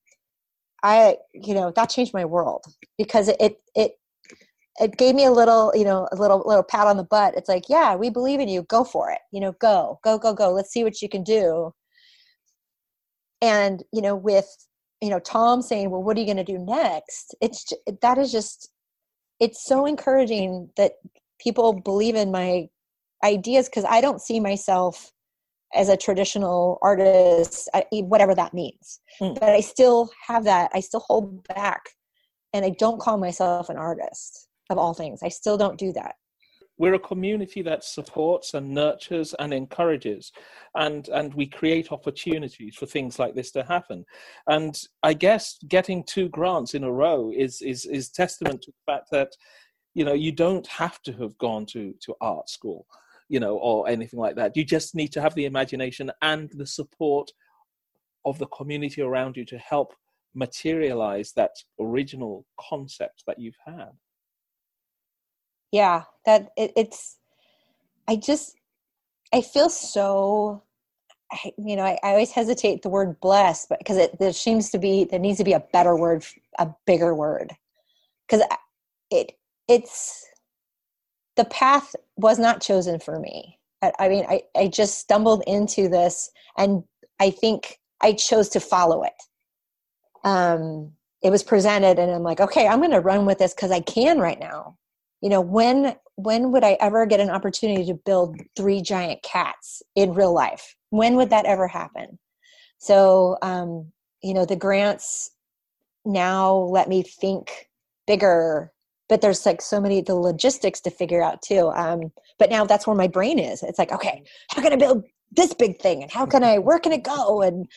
[0.84, 2.65] i you know that changed my world
[2.97, 3.99] because it it
[4.80, 7.36] it gave me a little you know a little little pat on the butt.
[7.36, 8.63] It's like yeah we believe in you.
[8.63, 9.19] Go for it.
[9.32, 10.52] You know go go go go.
[10.52, 11.73] Let's see what you can do.
[13.41, 14.47] And you know with
[15.02, 17.36] you know tom saying well what are you going to do next?
[17.41, 17.71] It's
[18.02, 18.69] that is just
[19.39, 20.93] it's so encouraging that
[21.39, 22.67] people believe in my
[23.24, 25.12] ideas because i don't see myself
[25.74, 29.02] as a traditional artist, whatever that means.
[29.22, 29.40] Mm.
[29.40, 30.72] But I still have that.
[30.74, 31.82] I still hold back,
[32.54, 35.22] and I don't call myself an artist of all things.
[35.24, 36.16] I still don't do that.
[36.78, 40.32] We're a community that supports and nurtures and encourages,
[40.76, 44.06] and and we create opportunities for things like this to happen.
[44.48, 48.92] And I guess getting two grants in a row is is is testament to the
[48.92, 49.34] fact that
[49.94, 52.86] you know you don't have to have gone to to art school
[53.30, 54.58] you know, or anything like that.
[54.58, 57.32] You just need to have the imagination and the support
[58.26, 59.94] of the community around you to help
[60.36, 63.92] materialize that original concept that you've had.
[65.72, 67.18] Yeah, that it, it's.
[68.08, 68.56] I just,
[69.34, 70.63] I feel so.
[71.32, 74.72] I, you know, I, I always hesitate the word blessed, but because it there seems
[74.72, 76.26] to be there needs to be a better word,
[76.58, 77.56] a bigger word,
[78.28, 78.44] because
[79.12, 79.34] it
[79.68, 80.26] it's
[81.39, 83.58] the path was not chosen for me.
[83.82, 86.84] I, I mean, I, I just stumbled into this and
[87.21, 89.13] I think I chose to follow it.
[90.25, 90.91] Um,
[91.23, 93.80] it was presented and I'm like, okay, I'm going to run with this because I
[93.80, 94.75] can right now.
[95.21, 99.82] You know, when when would I ever get an opportunity to build three giant cats
[99.95, 100.75] in real life?
[100.89, 102.19] When would that ever happen?
[102.80, 105.32] So, um, you know, the grants
[106.04, 107.69] now let me think
[108.08, 108.73] bigger
[109.10, 112.88] but there's like so many the logistics to figure out too um, but now that's
[112.88, 113.62] where my brain is.
[113.63, 116.02] It's like okay how can i build this big thing?
[116.04, 117.41] And how can i where can it go?
[117.41, 117.67] And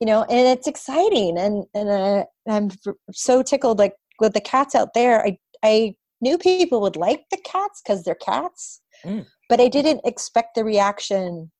[0.00, 1.38] you know and it's exciting.
[1.38, 2.70] And and uh, i'm
[3.12, 5.24] so tickled like with the cats out there.
[5.24, 9.24] I i knew people would like the cats because they're cats mm.
[9.50, 11.50] but i didn't expect the reaction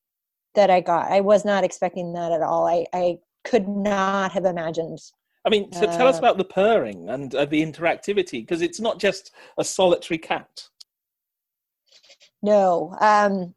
[0.54, 1.12] that i got.
[1.12, 2.66] I was not expecting that at all.
[2.66, 4.98] I i could not have imagined
[5.46, 8.80] I mean, so tell us uh, about the purring and uh, the interactivity because it's
[8.80, 10.64] not just a solitary cat.
[12.42, 13.54] No, um,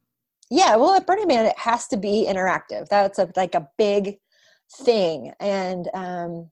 [0.52, 0.76] yeah.
[0.76, 2.88] Well, at Burning Man, it has to be interactive.
[2.90, 4.18] That's a, like a big
[4.84, 6.52] thing, and um,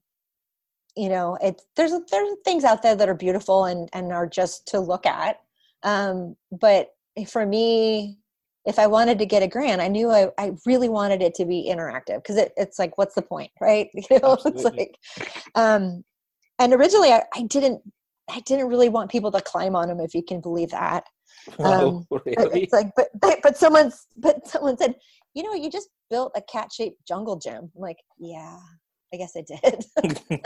[0.96, 4.66] you know, it's there's there's things out there that are beautiful and and are just
[4.68, 5.36] to look at.
[5.84, 6.88] Um, but
[7.28, 8.17] for me,
[8.68, 11.46] if I wanted to get a grant, I knew I, I really wanted it to
[11.46, 13.88] be interactive because it, it's like, what's the point, right?
[13.94, 14.96] You know, it's like,
[15.54, 16.04] um,
[16.58, 17.80] and originally I, I, didn't,
[18.30, 21.04] I didn't really want people to climb on them, if you can believe that.
[21.60, 22.64] Um, oh, really?
[22.64, 24.96] It's like, but, but, but someone's, but someone said,
[25.32, 27.70] you know, you just built a cat shaped jungle gym.
[27.74, 28.58] I'm like, yeah,
[29.14, 30.42] I guess I did.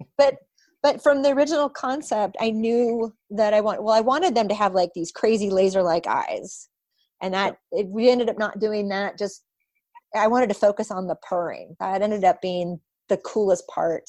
[0.18, 0.36] but
[0.82, 4.54] but from the original concept i knew that i want well i wanted them to
[4.54, 6.68] have like these crazy laser like eyes
[7.22, 9.44] and that it, we ended up not doing that just
[10.14, 11.74] i wanted to focus on the purring.
[11.80, 14.04] That ended up being the coolest part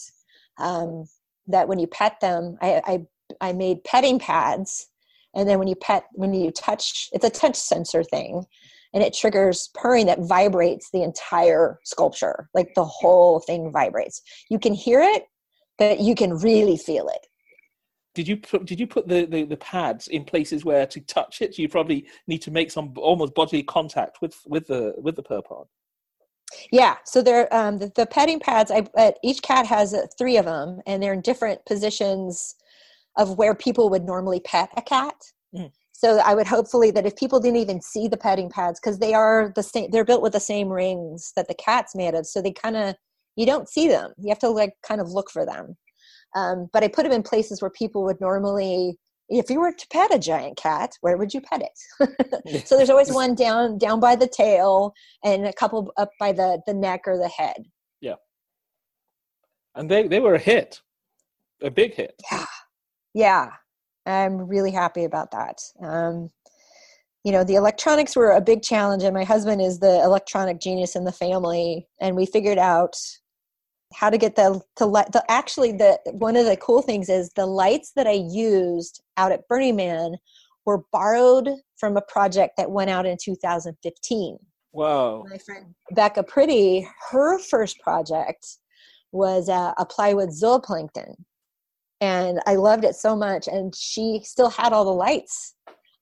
[0.57, 1.05] um,
[1.47, 4.87] that when you pet them I, I i made petting pads.
[5.35, 8.43] And then when you pet when you touch it's a touch sensor thing
[8.93, 12.49] and it triggers purring that vibrates the entire sculpture.
[12.53, 14.21] Like the whole thing vibrates.
[14.49, 15.23] You can hear it
[15.77, 17.25] but you can really feel it
[18.13, 21.41] did you put did you put the, the, the, pads in places where to touch
[21.41, 21.57] it?
[21.57, 25.41] You probably need to make some almost bodily contact with with the with the Purr
[25.41, 25.67] Pod
[26.71, 30.37] yeah so they're um, the, the petting pads I, uh, each cat has uh, three
[30.37, 32.55] of them and they're in different positions
[33.17, 35.15] of where people would normally pet a cat.
[35.55, 35.71] Mm.
[35.91, 39.15] so i would hopefully that if people didn't even see the petting pads because they
[39.15, 42.39] are the same they're built with the same rings that the cat's made of so
[42.41, 42.95] they kind of
[43.35, 44.13] you don't see them.
[44.17, 45.75] You have to like kind of look for them
[46.35, 48.97] um, but I put them in places where people would normally,
[49.29, 52.65] if you were to pet a giant cat, where would you pet it?
[52.67, 54.93] so there's always one down down by the tail
[55.23, 57.63] and a couple up by the the neck or the head.
[58.01, 58.15] Yeah.
[59.75, 60.81] And they they were a hit,
[61.61, 62.15] a big hit.
[62.31, 62.45] Yeah,
[63.13, 63.49] yeah.
[64.05, 65.61] I'm really happy about that.
[65.81, 66.29] Um,
[67.23, 70.95] you know the electronics were a big challenge and my husband is the electronic genius
[70.95, 72.95] in the family and we figured out
[73.95, 77.29] how to get the to let the actually the one of the cool things is
[77.35, 80.15] the lights that I used out at Burning Man
[80.65, 84.37] were borrowed from a project that went out in 2015.
[84.71, 85.25] Wow.
[85.29, 88.57] My friend Becca Pretty, her first project
[89.11, 91.15] was uh, a plywood zooplankton.
[92.01, 93.47] And I loved it so much.
[93.47, 95.55] And she still had all the lights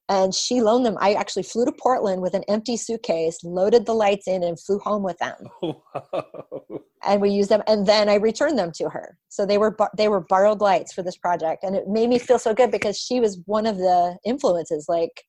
[0.09, 0.97] and she loaned them.
[0.99, 4.79] I actually flew to Portland with an empty suitcase, loaded the lights in, and flew
[4.79, 5.37] home with them.
[6.13, 6.70] Wow.
[7.03, 9.17] And we used them, and then I returned them to her.
[9.29, 12.37] So they were they were borrowed lights for this project, and it made me feel
[12.37, 14.85] so good because she was one of the influences.
[14.87, 15.23] Like,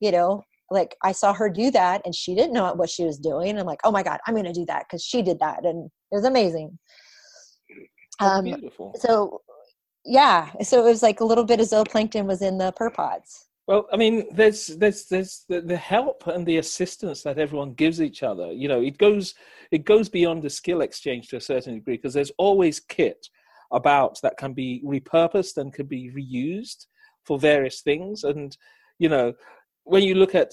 [0.00, 3.18] you know, like I saw her do that, and she didn't know what she was
[3.18, 3.58] doing.
[3.58, 5.86] I'm like, oh my god, I'm going to do that because she did that, and
[5.86, 6.78] it was amazing.
[8.18, 8.92] Um, beautiful.
[8.98, 9.42] So
[10.04, 13.46] yeah, so it was like a little bit of zooplankton was in the Purr Pods.
[13.70, 18.02] Well, I mean, there's there's there's the, the, help and the assistance that everyone gives
[18.02, 18.50] each other.
[18.50, 19.36] You know, it goes
[19.70, 23.28] it goes beyond the skill exchange to a certain degree because there's always kit
[23.70, 26.86] about that can be repurposed and can be reused
[27.24, 28.24] for various things.
[28.24, 28.56] And
[28.98, 29.34] you know,
[29.84, 30.50] when you look at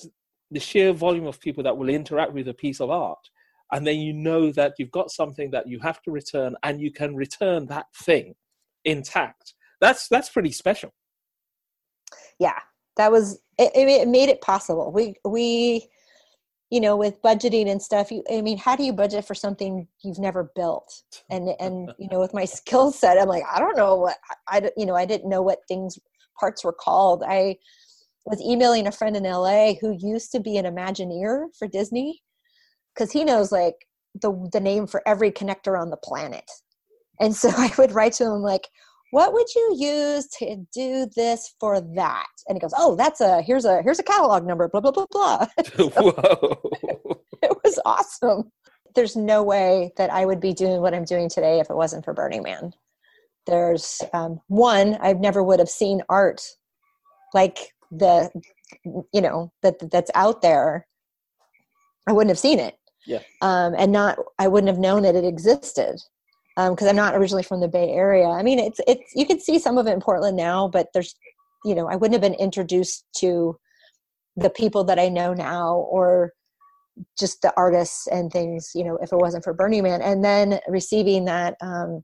[0.51, 3.31] the sheer volume of people that will interact with a piece of art,
[3.71, 6.91] and then you know that you've got something that you have to return, and you
[6.91, 8.35] can return that thing
[8.85, 9.55] intact.
[9.81, 10.93] That's that's pretty special.
[12.37, 12.59] Yeah,
[12.97, 14.91] that was it, it made it possible.
[14.91, 15.87] We we
[16.69, 19.87] you know with budgeting and stuff you, i mean how do you budget for something
[20.03, 21.03] you've never built?
[21.29, 24.17] And and you know with my skill set i'm like i don't know what
[24.49, 25.97] i you know i didn't know what things
[26.39, 27.23] parts were called.
[27.25, 27.57] I
[28.25, 32.21] was emailing a friend in la who used to be an imagineer for disney
[32.93, 33.75] because he knows like
[34.21, 36.49] the the name for every connector on the planet.
[37.19, 38.67] And so i would write to him like
[39.11, 42.27] what would you use to do this for that?
[42.47, 45.05] And he goes oh that's a here's a here's a catalog number blah blah blah
[45.09, 45.47] blah.
[45.75, 46.71] So Whoa.
[47.41, 48.51] it was awesome.
[48.95, 52.03] There's no way that i would be doing what i'm doing today if it wasn't
[52.05, 52.73] for burning man.
[53.45, 56.41] There's um, one i never would have seen art
[57.33, 58.29] like the
[59.13, 60.87] you know that that's out there.
[62.07, 62.75] I wouldn't have seen it.
[63.05, 63.19] Yeah.
[63.41, 66.01] Um, and not i wouldn't have known that it existed
[66.57, 68.25] because um, I'm not originally from the Bay Area.
[68.27, 71.13] I mean, it's it's you can see some of it in Portland now, but there's
[71.63, 73.57] you know I wouldn't have been introduced to
[74.35, 76.33] the people that I know now or
[77.17, 80.59] just the artists and things you know if it wasn't for Burning Man and then
[80.67, 82.03] receiving that um,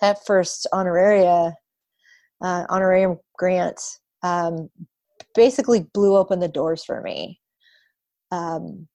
[0.00, 1.52] that first honoraria
[2.40, 3.80] uh, honorarium grant
[4.22, 4.70] um,
[5.34, 7.40] basically blew open the doors for me
[8.30, 8.86] um,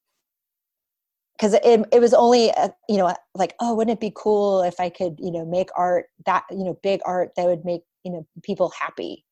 [1.38, 4.80] because it, it was only uh, you know like oh wouldn't it be cool if
[4.80, 8.12] i could you know make art that you know big art that would make you
[8.12, 9.24] know people happy?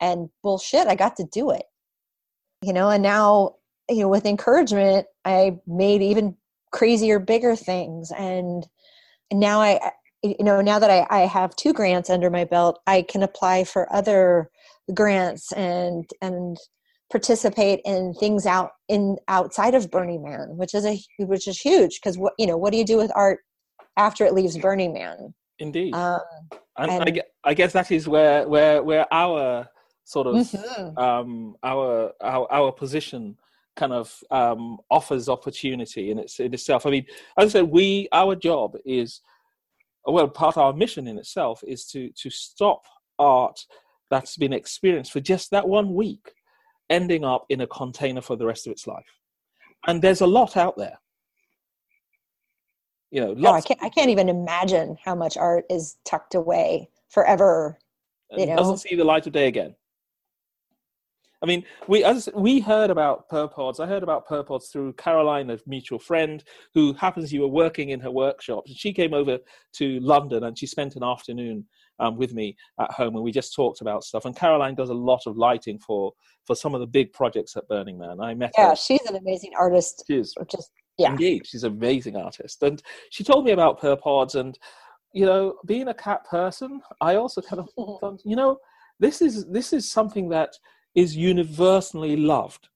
[0.00, 1.64] And bullshit i got to do it.
[2.62, 3.56] You know and now
[3.88, 6.36] you know with encouragement i made even
[6.72, 8.10] crazier bigger things.
[8.12, 8.66] And,
[9.32, 9.80] now i
[10.22, 13.64] you know now that I, I have two grants under my belt i can apply
[13.64, 14.50] for other
[14.92, 16.56] grants and and
[17.14, 22.00] participate in things out in outside of burning man which is a which is huge
[22.00, 23.38] because what you know what do you do with art
[23.96, 26.18] after it leaves burning man indeed um,
[26.76, 29.68] and, and I, I, guess that is where where where our
[30.02, 30.98] sort of mm-hmm.
[30.98, 33.36] um our our our position
[33.76, 36.86] kind of um, offers opportunity in, its, in itself.
[36.86, 39.20] I mean, as I said, we our job is
[40.06, 42.82] well, part of our mission in itself is to to stop
[43.18, 43.58] art
[44.10, 46.32] that's been experienced for just that one week,
[46.94, 49.04] ending up in a container for the rest of its life.
[49.86, 50.98] And there's a lot out there.
[53.10, 53.80] You know, no, I can't.
[53.82, 57.78] I can't even imagine how much art is tucked away forever.
[58.36, 59.76] You know, doesn't see the light of day again.
[61.44, 63.78] I mean, we as we heard about Purr Pods.
[63.78, 67.90] I heard about Purr Pods through Caroline, a mutual friend who happens you were working
[67.90, 68.64] in her workshop.
[68.66, 69.38] And she came over
[69.74, 71.66] to London and she spent an afternoon
[71.98, 74.24] um, with me at home, and we just talked about stuff.
[74.24, 76.12] And Caroline does a lot of lighting for
[76.44, 78.20] for some of the big projects at Burning Man.
[78.20, 78.76] I met yeah, her.
[78.76, 80.04] she's an amazing artist.
[80.06, 82.62] She is just yeah, indeed, she's an amazing artist.
[82.62, 84.58] And she told me about Purr Pods, and
[85.12, 88.58] you know, being a cat person, I also kind of thought, you know,
[89.00, 90.50] this is this is something that
[90.94, 92.68] is universally loved.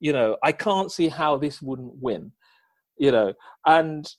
[0.00, 2.32] You know, I can't see how this wouldn't win.
[2.98, 3.32] You know,
[3.66, 4.10] and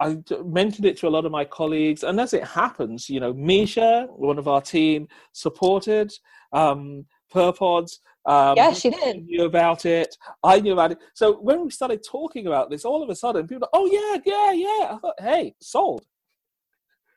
[0.00, 3.32] I mentioned it to a lot of my colleagues, and as it happens, you know,
[3.32, 6.12] Misha, one of our team, supported
[6.52, 8.00] um, Purr Pods.
[8.26, 9.26] Um, yeah, she did.
[9.26, 10.16] Knew about it.
[10.42, 10.98] I knew about it.
[11.14, 14.52] So when we started talking about this, all of a sudden, people, oh yeah, yeah,
[14.52, 14.94] yeah.
[14.94, 16.04] I thought, hey, sold.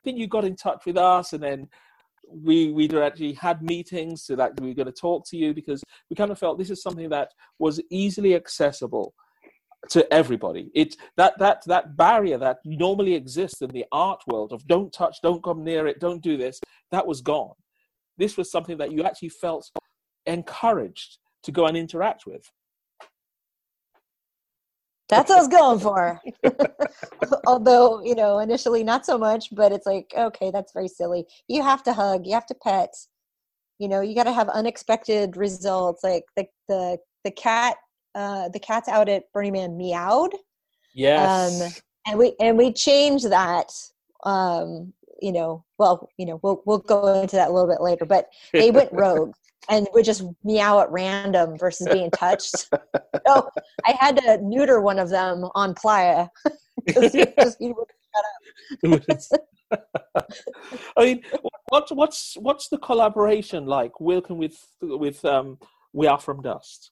[0.04, 1.68] Then you got in touch with us, and then
[2.30, 5.84] we we actually had meetings so that we were going to talk to you because
[6.10, 9.14] we kind of felt this is something that was easily accessible
[9.90, 14.66] to everybody it that that that barrier that normally exists in the art world of
[14.68, 16.60] don't touch don't come near it don't do this
[16.92, 17.54] that was gone
[18.18, 19.70] this was something that you actually felt
[20.26, 22.52] encouraged to go and interact with
[25.10, 26.22] that's what I was going for.
[27.48, 31.26] Although, you know, initially not so much, but it's like, okay, that's very silly.
[31.48, 32.94] You have to hug, you have to pet.
[33.80, 36.04] You know, you got to have unexpected results.
[36.04, 37.78] Like the the the cat,
[38.18, 40.34] uh, the cat's out at Burning Man meowed.
[40.96, 41.62] Yes.
[41.62, 43.72] Um, and we and we changed that.
[44.24, 48.06] Um, you know, well, you know, we'll we'll go into that a little bit later.
[48.06, 49.34] But they went rogue
[49.70, 52.70] and would just meow at random versus being touched.
[53.28, 53.50] so
[53.86, 56.28] I had to neuter one of them on Playa
[56.86, 57.20] because he,
[57.60, 57.88] he would
[58.84, 59.32] shut up.
[60.98, 61.22] I mean,
[61.70, 65.60] what's what's what's the collaboration like working with with um,
[65.94, 66.92] We Are From Dust?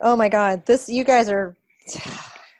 [0.00, 1.56] Oh my God, this you guys are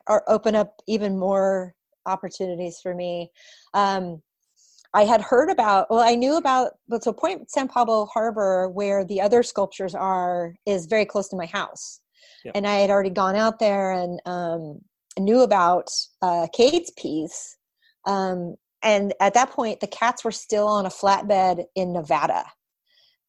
[0.06, 1.74] are open up even more
[2.06, 3.30] opportunities for me.
[3.74, 4.22] Um,
[4.94, 9.04] I had heard about, well, I knew about, but so Point San Pablo Harbor, where
[9.04, 12.00] the other sculptures are, is very close to my house.
[12.44, 12.52] Yeah.
[12.54, 14.80] And I had already gone out there and um,
[15.18, 15.88] knew about
[16.20, 17.56] uh, Kate's piece.
[18.06, 22.44] Um, and at that point, the cats were still on a flatbed in Nevada.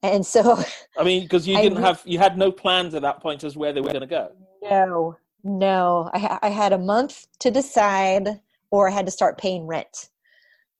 [0.04, 0.62] And so,
[0.98, 3.58] I mean, because you didn't I, have, you had no plans at that point as
[3.58, 4.32] where they were going to go.
[4.62, 6.10] No, no.
[6.14, 10.10] I, I had a month to decide, or I had to start paying rent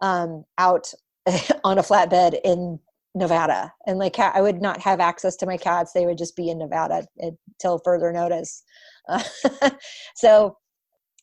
[0.02, 0.94] um, out
[1.64, 2.80] on a flatbed in
[3.16, 3.74] Nevada.
[3.88, 6.58] And like I would not have access to my cats; they would just be in
[6.58, 8.64] Nevada until further notice.
[9.08, 9.24] Uh,
[10.16, 10.58] so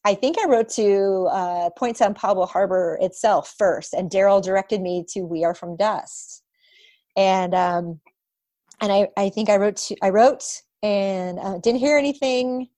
[0.05, 4.81] I think I wrote to uh, Point San Pablo Harbor itself first, and Daryl directed
[4.81, 6.43] me to We Are From Dust,
[7.17, 8.01] and um,
[8.81, 10.45] and I, I think I wrote to, I wrote
[10.83, 12.69] and uh, didn't hear anything,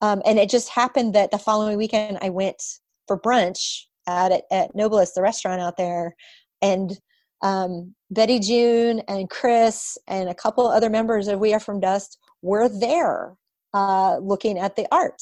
[0.00, 2.62] um, and it just happened that the following weekend I went
[3.06, 6.14] for brunch at at Nobilis, the restaurant out there,
[6.62, 6.98] and
[7.42, 12.18] um, Betty June and Chris and a couple other members of We Are From Dust
[12.42, 13.36] were there
[13.74, 15.20] uh, looking at the art.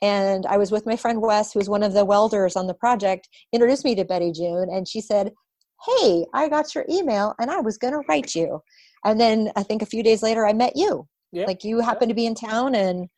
[0.00, 2.74] and I was with my friend Wes, who was one of the welders on the
[2.74, 5.32] project, introduced me to Betty June, and she said,
[5.86, 8.62] "Hey, I got your email, and I was going to write you."
[9.04, 11.06] And then I think a few days later, I met you.
[11.32, 11.46] Yeah.
[11.46, 13.08] Like you happened to be in town, and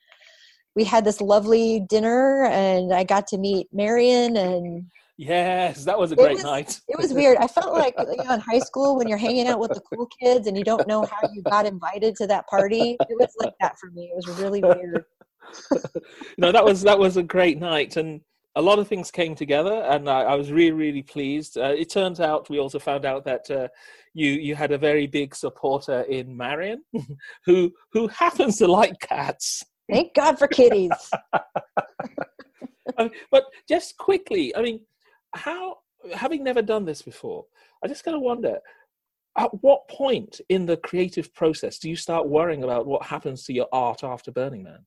[0.77, 4.87] we had this lovely dinner, and I got to meet Marion and
[5.17, 6.81] Yes, that was a It great was- night.
[6.89, 7.39] it was weird.
[7.39, 10.07] I felt like you know, in high school when you're hanging out with the cool
[10.21, 12.97] kids and you don't know how you got invited to that party.
[13.09, 14.11] It was like that for me.
[14.13, 15.05] It was really weird.
[16.39, 18.23] no, that was that was a great night, and
[18.57, 21.59] a lot of things came together, and I, I was really really pleased.
[21.59, 23.69] Uh, it turns out we also found out that uh,
[24.13, 26.83] you you had a very big supporter in Marion,
[27.47, 29.63] who who happens to like cats.
[29.91, 30.93] Thank God for kitties.
[31.33, 34.81] I mean, but just quickly, I mean,
[35.35, 35.79] how
[36.13, 37.45] having never done this before,
[37.83, 38.59] I just kind of wonder.
[39.37, 43.53] At what point in the creative process do you start worrying about what happens to
[43.53, 44.87] your art after Burning Man?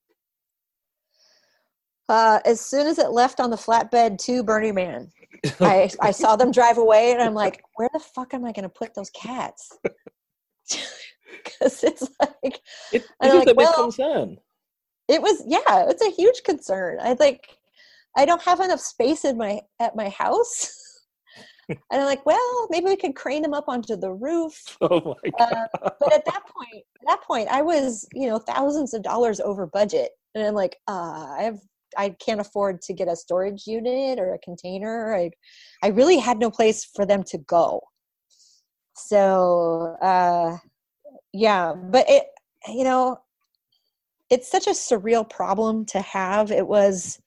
[2.09, 5.09] Uh, as soon as it left on the flatbed to Burning Man,
[5.59, 8.63] I, I saw them drive away and I'm like, where the fuck am I going
[8.63, 9.77] to put those cats?
[11.43, 14.37] Because it's like, It, it is like, a big well, concern.
[15.07, 16.97] it was, yeah, it's a huge concern.
[17.01, 17.57] I like,
[18.15, 20.71] I don't have enough space in my, at my house.
[21.69, 24.77] and I'm like, well, maybe we could crane them up onto the roof.
[24.81, 25.67] Oh my god!
[25.81, 29.39] Uh, but at that point, at that point, I was, you know, thousands of dollars
[29.39, 31.59] over budget, and I'm like, uh, I have,
[31.97, 35.15] I can't afford to get a storage unit or a container.
[35.15, 35.31] I,
[35.83, 37.81] I really had no place for them to go.
[38.95, 40.57] So, uh,
[41.33, 42.25] yeah, but it,
[42.67, 43.19] you know,
[44.29, 46.51] it's such a surreal problem to have.
[46.51, 47.19] It was,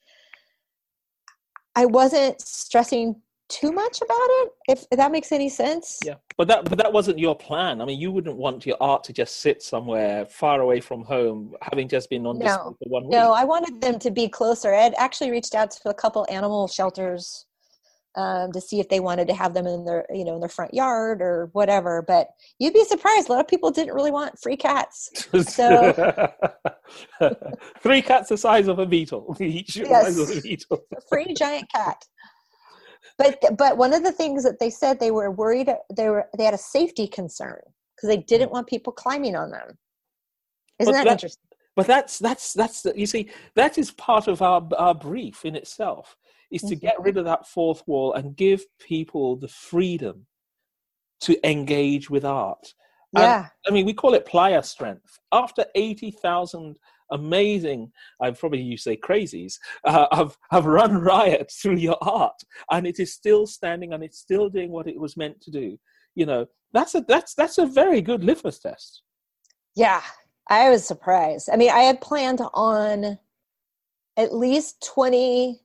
[1.74, 4.52] I wasn't stressing too much about it.
[4.68, 5.98] If, that makes any sense.
[6.04, 7.80] Yeah, but that but that wasn't your plan.
[7.80, 11.54] I mean, you wouldn't want your art to just sit somewhere far away from home,
[11.60, 12.76] having just been on No.
[12.78, 13.12] for one week.
[13.12, 14.72] No, I wanted them to be closer.
[14.72, 17.46] I actually reached out to a couple animal shelters
[18.16, 20.48] um, to see if they wanted to have them in their, you know, in their
[20.48, 22.02] front yard or whatever.
[22.02, 22.28] But
[22.58, 23.28] you'd be surprised.
[23.28, 25.10] A lot of people didn't really want free cats.
[25.48, 26.28] So-
[27.82, 29.88] Three cats the size of a beetle, each Yes.
[30.16, 30.80] size of a beetle.
[30.96, 32.04] A free giant cat.
[33.18, 36.44] But but one of the things that they said they were worried they were they
[36.44, 37.60] had a safety concern
[37.96, 38.52] because they didn't mm.
[38.52, 39.78] want people climbing on them.
[40.78, 41.42] Isn't that that- interesting?
[41.76, 45.54] But that's that's that's the, you see that is part of our our brief in
[45.54, 46.16] itself
[46.50, 47.04] is to get mm-hmm.
[47.04, 50.26] rid of that fourth wall and give people the freedom
[51.20, 52.74] to engage with art.
[53.14, 53.46] And- Yeah.
[53.66, 55.20] I mean, we call it playa strength.
[55.32, 56.76] After 80,000
[57.12, 59.54] amazing, I'd probably you say crazies,
[59.84, 62.40] uh, have, have run riot through your art,
[62.70, 65.78] and it is still standing and it's still doing what it was meant to do.
[66.14, 69.02] You know, that's a, that's, that's a very good litmus test.
[69.76, 70.02] Yeah,
[70.48, 71.48] I was surprised.
[71.52, 73.18] I mean, I had planned on
[74.16, 75.60] at least 20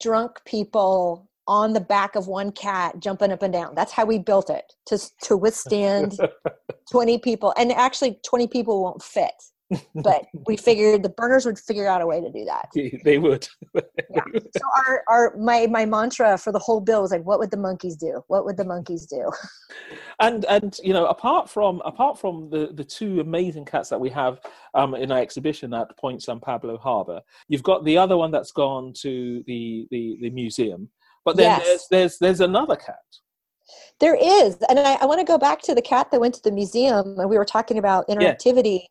[0.00, 3.74] drunk people on the back of one cat jumping up and down.
[3.74, 6.18] That's how we built it to to withstand
[6.90, 7.52] 20 people.
[7.56, 9.34] And actually 20 people won't fit.
[9.94, 12.68] But we figured the burners would figure out a way to do that.
[13.04, 13.48] they would.
[13.74, 17.56] So our our my my mantra for the whole bill was like what would the
[17.56, 18.22] monkeys do?
[18.28, 19.30] What would the monkeys do?
[20.20, 24.10] and and you know apart from apart from the the two amazing cats that we
[24.10, 24.40] have
[24.74, 28.52] um, in our exhibition at Point San Pablo Harbor, you've got the other one that's
[28.52, 30.88] gone to the the, the museum.
[31.24, 31.64] But then Yes.
[31.64, 32.96] there's there's there's another cat.
[34.00, 36.42] There is, and I, I want to go back to the cat that went to
[36.42, 38.86] the museum, and we were talking about interactivity.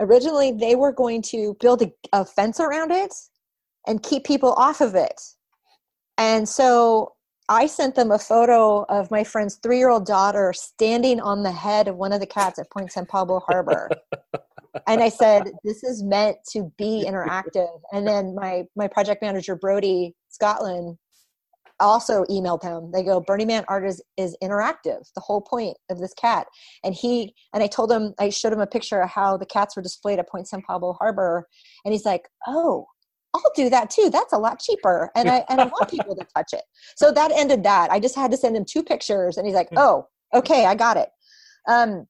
[0.00, 3.14] Originally, they were going to build a, a fence around it
[3.86, 5.20] and keep people off of it,
[6.18, 7.14] and so
[7.48, 11.96] I sent them a photo of my friend's three-year-old daughter standing on the head of
[11.96, 13.90] one of the cats at Point San Pablo Harbor.
[14.86, 19.54] and I said, "This is meant to be interactive." And then my my project manager
[19.54, 20.98] Brody Scotland
[21.84, 22.90] also emailed him.
[22.92, 25.02] They go, Burning Man art is, is interactive.
[25.14, 26.46] The whole point of this cat.
[26.82, 29.76] And he and I told him I showed him a picture of how the cats
[29.76, 31.46] were displayed at Point San Pablo Harbor,
[31.84, 32.86] and he's like, "Oh,
[33.34, 34.10] I'll do that too.
[34.10, 36.62] That's a lot cheaper." And I and I want people to touch it.
[36.96, 37.90] So that ended that.
[37.90, 40.96] I just had to send him two pictures, and he's like, "Oh, okay, I got
[40.96, 41.08] it."
[41.68, 42.06] Um,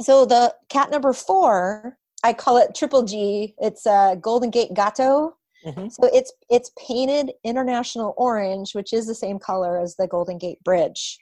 [0.00, 3.54] so the cat number four, I call it Triple G.
[3.58, 5.36] It's a Golden Gate Gato.
[5.64, 5.92] Mhm.
[5.92, 10.62] So it's it's painted international orange, which is the same color as the Golden Gate
[10.64, 11.18] Bridge.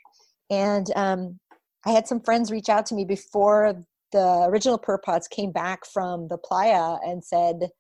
[0.51, 1.39] And um,
[1.87, 5.85] I had some friends reach out to me before the original Purr Pods came back
[5.87, 7.71] from the playa and said,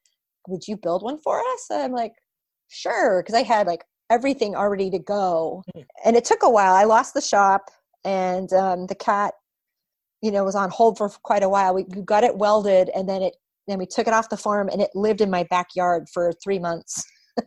[0.48, 2.14] "Would you build one for us?" And I'm like,
[2.68, 5.62] "Sure," because I had like everything already to go.
[5.76, 5.86] Mhm.
[6.04, 6.74] And it took a while.
[6.74, 7.70] I lost the shop,
[8.04, 9.34] and um, the cat,
[10.22, 11.74] you know, was on hold for quite a while.
[11.74, 13.36] We got it welded, and then it
[13.68, 16.58] then we took it off the farm and it lived in my backyard for three
[16.58, 17.04] months.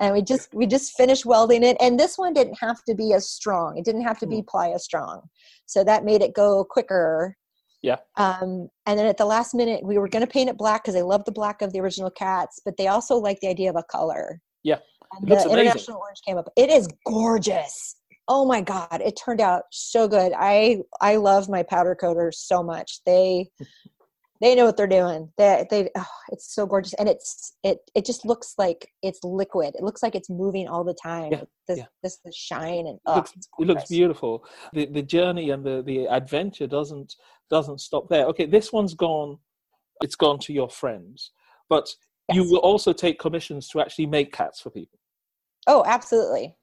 [0.00, 1.76] And we just we just finished welding it.
[1.80, 3.76] And this one didn't have to be as strong.
[3.78, 4.46] It didn't have to be Mm.
[4.48, 5.22] ply as strong.
[5.66, 7.36] So that made it go quicker.
[7.82, 7.96] Yeah.
[8.16, 10.94] um, and then at the last minute we were going to paint it black because
[10.94, 13.76] they love the black of the original cats but they also like the idea of
[13.76, 14.40] a color.
[14.62, 14.78] Yeah.
[15.12, 15.52] and the amazing.
[15.52, 16.48] international orange came up.
[16.56, 17.96] It is gorgeous.
[18.26, 19.02] Oh my god.
[19.04, 20.32] It turned out so good.
[20.34, 23.00] I i love my powder coaters so much.
[23.04, 23.50] They
[24.44, 28.04] they know what they're doing they they oh, it's so gorgeous and it's it it
[28.04, 31.78] just looks like it's liquid it looks like it's moving all the time Yeah, this
[31.78, 31.86] yeah.
[32.02, 34.44] this the shine and It oh, looks, it looks beautiful.
[34.74, 37.14] The the journey and the the adventure doesn't
[37.50, 38.26] doesn't stop there.
[38.26, 39.38] Okay, this one's gone.
[40.02, 41.30] It's gone to your friends,
[41.68, 41.88] but
[42.32, 44.98] you will also take commissions to actually make cats for people.
[45.66, 46.54] oh absolutely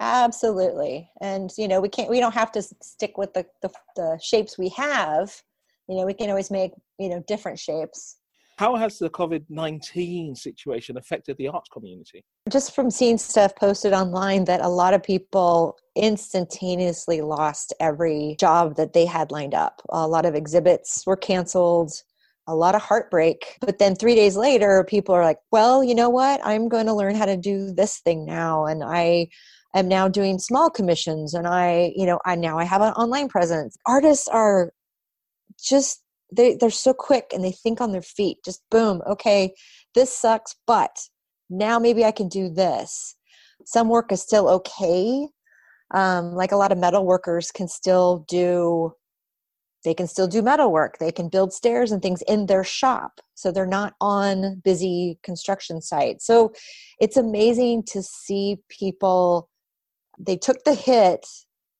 [0.00, 4.18] absolutely and you know we can't we don't have to stick with the, the the
[4.22, 5.42] shapes we have
[5.88, 8.16] you know we can always make you know different shapes
[8.56, 12.24] How has the COVID nineteen situation affected the arts community?
[12.50, 18.76] just from seeing stuff posted online that a lot of people instantaneously lost every job
[18.76, 19.80] that they had lined up.
[19.90, 21.90] A lot of exhibits were canceled,
[22.46, 23.56] a lot of heartbreak.
[23.60, 26.40] But then 3 days later people are like, "Well, you know what?
[26.44, 29.28] I'm going to learn how to do this thing now and I
[29.74, 33.28] am now doing small commissions and I, you know, I now I have an online
[33.28, 34.72] presence." Artists are
[35.62, 36.02] just
[36.34, 38.38] they they're so quick and they think on their feet.
[38.44, 39.54] Just boom, okay,
[39.94, 40.96] this sucks, but
[41.50, 43.16] now maybe I can do this.
[43.64, 45.28] Some work is still okay.
[45.92, 48.92] Um, like a lot of metal workers can still do,
[49.84, 50.98] they can still do metal work.
[50.98, 53.20] They can build stairs and things in their shop.
[53.34, 56.26] So they're not on busy construction sites.
[56.26, 56.52] So
[57.00, 59.48] it's amazing to see people,
[60.18, 61.26] they took the hit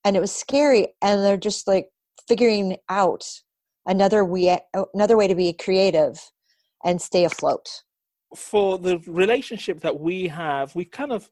[0.05, 1.89] and it was scary and they're just like
[2.29, 3.25] figuring out
[3.87, 4.59] another way,
[4.95, 6.21] another way to be creative
[6.85, 7.83] and stay afloat.
[8.37, 11.31] For the relationship that we have, we kind of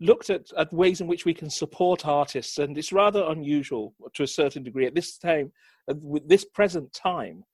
[0.00, 4.22] looked at, at ways in which we can support artists, and it's rather unusual to
[4.22, 5.52] a certain degree at this time,
[5.88, 7.44] with this present time,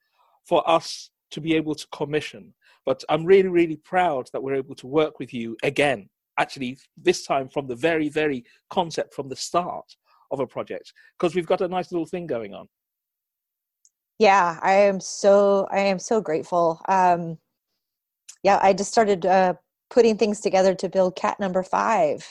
[0.45, 2.53] for us to be able to commission.
[2.87, 6.09] But I'm really, really proud that we're able to work with you again.
[6.39, 9.97] Actually, this time from the very, very concept, from the start
[10.31, 12.69] of a project, because we've got a nice little thing going on.
[14.21, 16.83] Yeah i am so i am so grateful.
[16.89, 17.39] Um
[18.45, 19.55] yeah i just started uh
[19.91, 22.27] putting things together to build cat number five.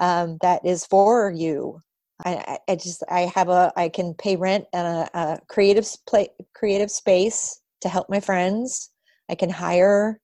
[0.00, 1.82] Um that is for you.
[2.24, 6.30] I i just i have a i can pay rent and a, a creative play
[6.54, 8.90] creative space to help my friends.
[9.30, 10.20] I can hire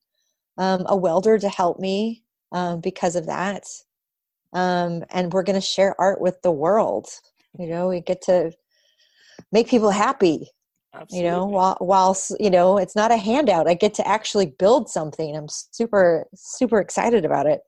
[0.57, 2.23] um, a welder to help me
[2.53, 3.65] um, because of that.
[4.53, 7.07] Um, and we're going to share art with the world.
[7.59, 8.53] You know we get to
[9.53, 10.49] make people happy
[11.09, 11.53] you know Absolutely.
[11.53, 15.35] while whilst you know it's not a handout i get to actually build something.
[15.35, 17.61] I'm super super excited about it.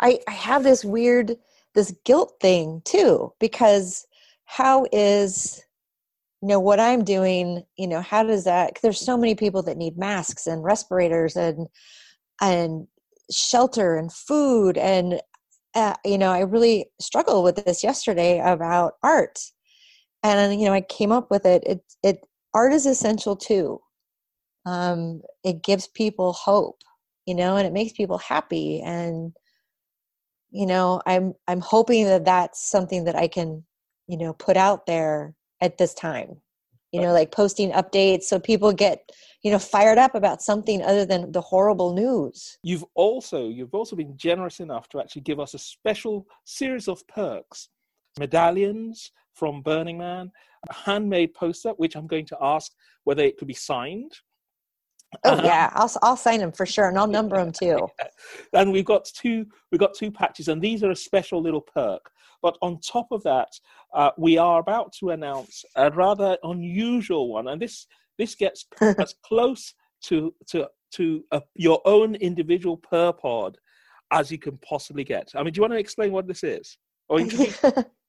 [0.00, 1.36] I i have this weird
[1.74, 4.06] this guilt thing too because
[4.44, 5.62] how is
[6.42, 9.62] you know what i'm doing you know how does that 'cause there's so many people
[9.62, 11.68] that need masks and respirators and
[12.40, 12.86] and
[13.30, 15.20] shelter and food and
[15.74, 19.40] uh, you know i really struggled with this yesterday about art.
[20.22, 21.62] And you know i came up with it.
[21.66, 22.25] It it
[22.56, 23.80] art is essential too.
[24.64, 26.80] Um it gives people hope
[27.26, 28.80] you know and it makes people happy.
[28.82, 29.32] And
[30.50, 33.64] you know i'm i'm hoping that that's something that i can
[34.06, 36.40] you know put out there at this time.
[36.92, 39.10] You know like posting updates so people get
[39.42, 42.58] you know fired up about something other than the horrible news.
[42.62, 47.06] You've also you've also been generous enough to actually give us a special series of
[47.08, 47.68] perks,
[48.18, 50.30] medallions from Burning Man,
[50.70, 52.72] a handmade poster, which I'm going to ask
[53.04, 54.12] whether it could be signed.
[55.24, 55.42] oh Uh-huh.
[55.44, 57.78] yeah i'll i'll sign them for sure and i'll number them too.
[58.52, 62.04] And we've got two we've got two patches and these are a special little perk.
[62.42, 63.50] But on top of that
[63.94, 67.86] uh, we are about to announce a rather unusual one and this
[68.18, 68.66] this gets
[69.04, 69.74] as close
[70.08, 73.58] to to to a, your own individual Purr Pod
[74.10, 75.26] as you can possibly get.
[75.36, 76.78] I mean do you want to explain what this is?
[77.08, 77.60] Or introduce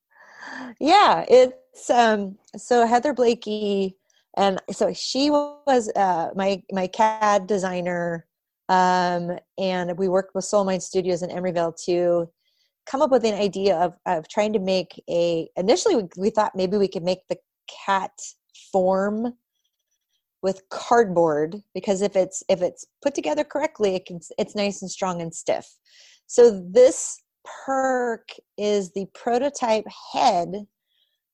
[0.79, 3.95] yeah it's um so heather blakey
[4.35, 8.25] and so she was uh my my cad designer
[8.69, 12.29] um and we worked with soul mind studios in emeryville to
[12.85, 16.55] come up with an idea of of trying to make a initially we, we thought
[16.55, 17.37] maybe we could make the
[17.85, 18.11] cat
[18.71, 19.33] form
[20.41, 24.91] with cardboard because if it's if it's put together correctly it can it's nice and
[24.91, 25.67] strong and stiff.
[26.27, 27.21] So this
[27.65, 30.67] perk is the prototype head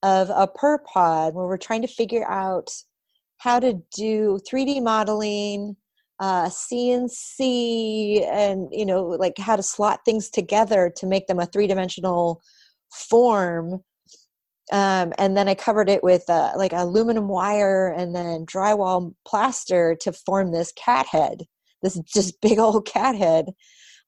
[0.03, 2.69] of a Purr Pod where we're trying to figure out
[3.37, 5.75] how to do 3d modeling
[6.19, 11.45] uh, CNC and you know like how to slot things together to make them a
[11.45, 12.41] three dimensional
[12.91, 13.83] form.
[14.71, 19.95] Um, and then I covered it with uh, like aluminum wire and then drywall plaster
[20.01, 21.43] to form this cat head,
[21.81, 23.47] this just big old cat head.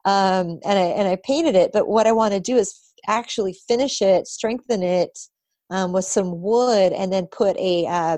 [0.06, 1.72] Um, and I and I painted it.
[1.74, 5.18] But what I want to do is actually finish it, strengthen it
[5.70, 8.18] um, with some wood, and then put a uh,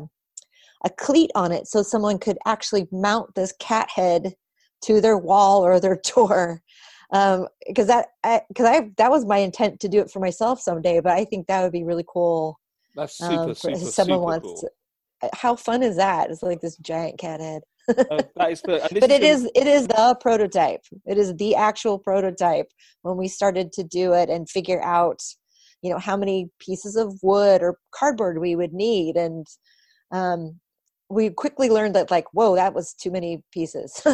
[0.85, 4.33] a cleat on it so someone could actually mount this cat head
[4.81, 6.61] to their wall or their door
[7.09, 7.39] because
[7.83, 8.07] um, that
[8.49, 11.23] because I, I, that was my intent to do it for myself someday but i
[11.23, 12.59] think that would be really cool
[12.95, 14.61] that's super um, super someone super wants cool.
[15.21, 17.61] to, uh, how fun is that it's like this giant cat head
[17.97, 20.81] uh, that is, but it is, is it is the prototype.
[21.05, 22.67] It is the actual prototype
[23.01, 25.21] when we started to do it and figure out
[25.81, 29.15] you know how many pieces of wood or cardboard we would need.
[29.15, 29.45] And
[30.11, 30.59] um,
[31.09, 34.01] we quickly learned that like whoa that was too many pieces.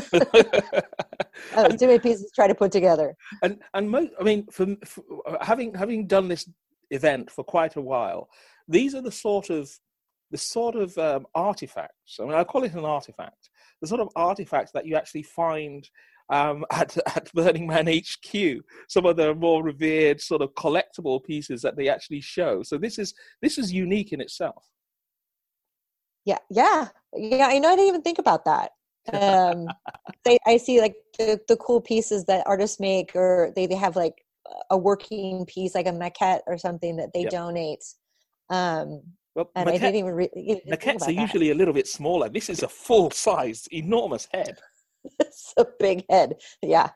[1.56, 3.16] That was too many pieces to try to put together.
[3.42, 6.48] And and most i mean for, for, uh, having having done this
[6.92, 8.30] event for quite a while
[8.68, 9.70] these are the sort of
[10.30, 12.20] the sort of um, artifacts.
[12.20, 13.50] I mean i call it an artifact
[13.84, 15.90] the sort of artifacts that you actually find
[16.30, 21.62] um, at, at Burning Man HQ, some of the more revered sort of collectible pieces
[21.62, 22.64] that they actually show.
[22.64, 24.64] So this is this is unique in itself.
[26.26, 27.48] Yeah, yeah, yeah.
[27.48, 27.74] I know.
[27.74, 28.72] I didn't even think about that.
[29.12, 29.68] Um,
[30.24, 33.98] they, I see like the the cool pieces that artists make, or they they have
[33.98, 34.16] like
[34.70, 37.32] a working piece, like a maquette or something that they yep.
[37.32, 37.84] donate.
[38.50, 39.02] Um,
[39.36, 41.14] well, and maquette, I didn't even, re- even maquettes are that.
[41.14, 42.30] usually a little bit smaller.
[42.30, 44.58] This is a full sized, enormous head.
[45.20, 46.36] it's a big head.
[46.62, 46.90] Yeah.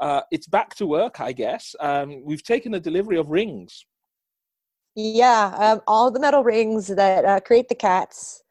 [0.00, 1.74] Uh, it's back to work, I guess.
[1.80, 3.84] Um, we've taken a delivery of rings.
[4.94, 8.42] Yeah, um, all the metal rings that uh, create the cats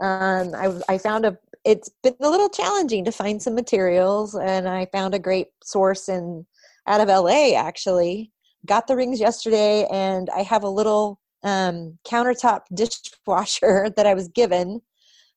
[0.00, 4.66] um, I, I found a it's been a little challenging to find some materials and
[4.66, 6.46] i found a great source in
[6.86, 8.32] out of la actually
[8.64, 14.28] got the rings yesterday and i have a little um, countertop dishwasher that i was
[14.28, 14.80] given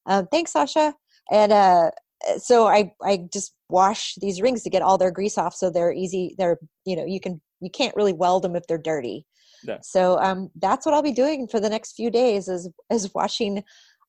[0.05, 0.93] uh, thanks sasha
[1.31, 1.89] and uh,
[2.37, 5.93] so i i just wash these rings to get all their grease off so they're
[5.93, 9.25] easy they're you know you can you can't really weld them if they're dirty
[9.65, 9.77] no.
[9.81, 13.63] so um, that's what i'll be doing for the next few days is is washing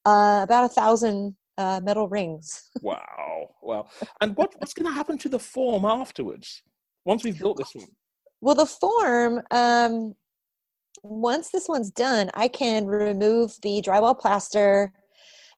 [0.05, 2.71] uh, about a thousand uh, metal rings.
[2.83, 3.89] wow, wow!
[4.21, 6.63] And what, what's going to happen to the form afterwards
[7.05, 7.89] once we've built this one?
[8.41, 9.43] Well, the form.
[9.51, 10.15] Um,
[11.05, 14.93] once this one's done, I can remove the drywall plaster.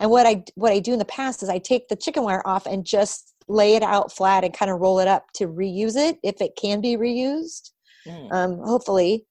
[0.00, 2.46] And what I what I do in the past is I take the chicken wire
[2.46, 5.96] off and just lay it out flat and kind of roll it up to reuse
[5.96, 7.70] it if it can be reused,
[8.06, 8.32] mm.
[8.32, 9.24] um, hopefully.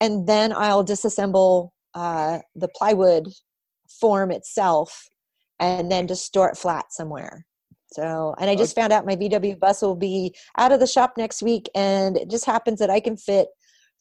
[0.00, 3.28] And then I'll disassemble uh, the plywood
[4.00, 5.08] form itself
[5.60, 7.44] and then just store it flat somewhere.
[7.92, 11.14] So, and I just found out my VW bus will be out of the shop
[11.16, 13.48] next week, and it just happens that I can fit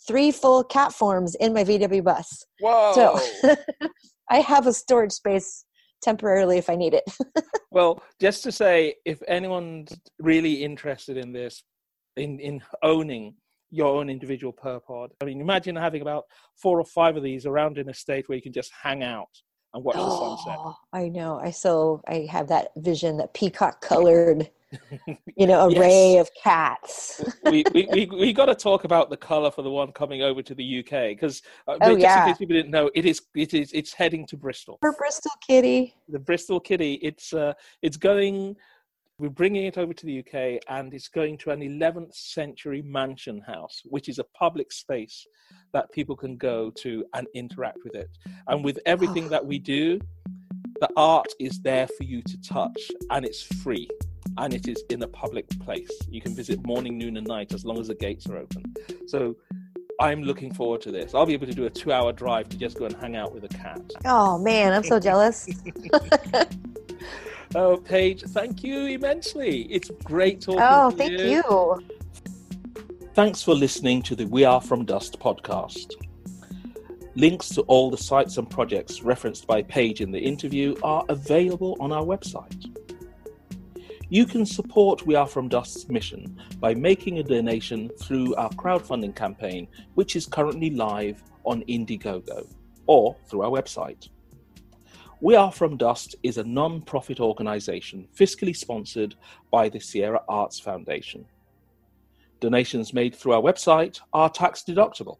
[0.06, 2.45] three full cat forms in my VW bus.
[2.60, 2.91] Whoa!
[2.93, 3.56] So,
[4.30, 5.66] I have a storage space
[6.02, 7.04] temporarily if I need it.
[7.72, 11.64] well, just to say, if anyone's really interested in this,
[12.16, 13.36] in in owning
[13.70, 16.24] your own individual Purr Pod, I mean, imagine having about
[16.62, 19.30] four or five of these around in a state where you can just hang out
[19.74, 20.76] and watch oh, the sunset.
[20.93, 21.39] I know.
[21.39, 24.49] I so I have that vision, that peacock colored,
[25.36, 26.28] you know, array yes.
[26.28, 27.24] of cats.
[27.45, 30.41] we, we, we, we got to talk about the color for the one coming over
[30.41, 32.24] to the UK because uh, oh, just yeah.
[32.24, 34.78] in case people didn't know, it is it is it's heading to Bristol.
[34.82, 35.95] For Bristol Kitty.
[36.09, 36.95] The Bristol Kitty.
[36.95, 38.55] It's uh it's going
[39.20, 43.41] we're bringing it over to the UK and it's going to an 11th century mansion
[43.41, 45.26] house, which is a public space
[45.74, 48.09] that people can go to and interact with it.
[48.47, 49.63] And with everything that we oh.
[49.63, 49.99] do,
[50.80, 53.89] the art is there for you to touch and it's free
[54.38, 55.89] and it is in a public place.
[56.07, 58.72] You can visit morning, noon, and night as long as the gates are open.
[59.07, 59.36] So
[59.99, 61.15] I'm looking forward to this.
[61.15, 63.34] I'll be able to do a two hour drive to just go and hang out
[63.34, 63.82] with a cat.
[64.05, 65.49] Oh man, I'm so jealous.
[67.56, 69.62] Oh, Paige, thank you immensely.
[69.64, 71.43] It's great talking oh, thank you.
[71.48, 71.84] you.
[73.14, 75.93] Thanks for listening to the We Are From Dust podcast.
[77.16, 81.78] Links to all the sites and projects referenced by Paige in the interview are available
[81.80, 82.66] on our website.
[84.10, 89.16] You can support We Are From Dust's mission by making a donation through our crowdfunding
[89.16, 92.48] campaign, which is currently live on Indiegogo,
[92.86, 94.10] or through our website.
[95.20, 99.15] We Are From Dust is a non profit organisation fiscally sponsored
[99.49, 101.26] by the Sierra Arts Foundation.
[102.39, 105.18] Donations made through our website are tax deductible.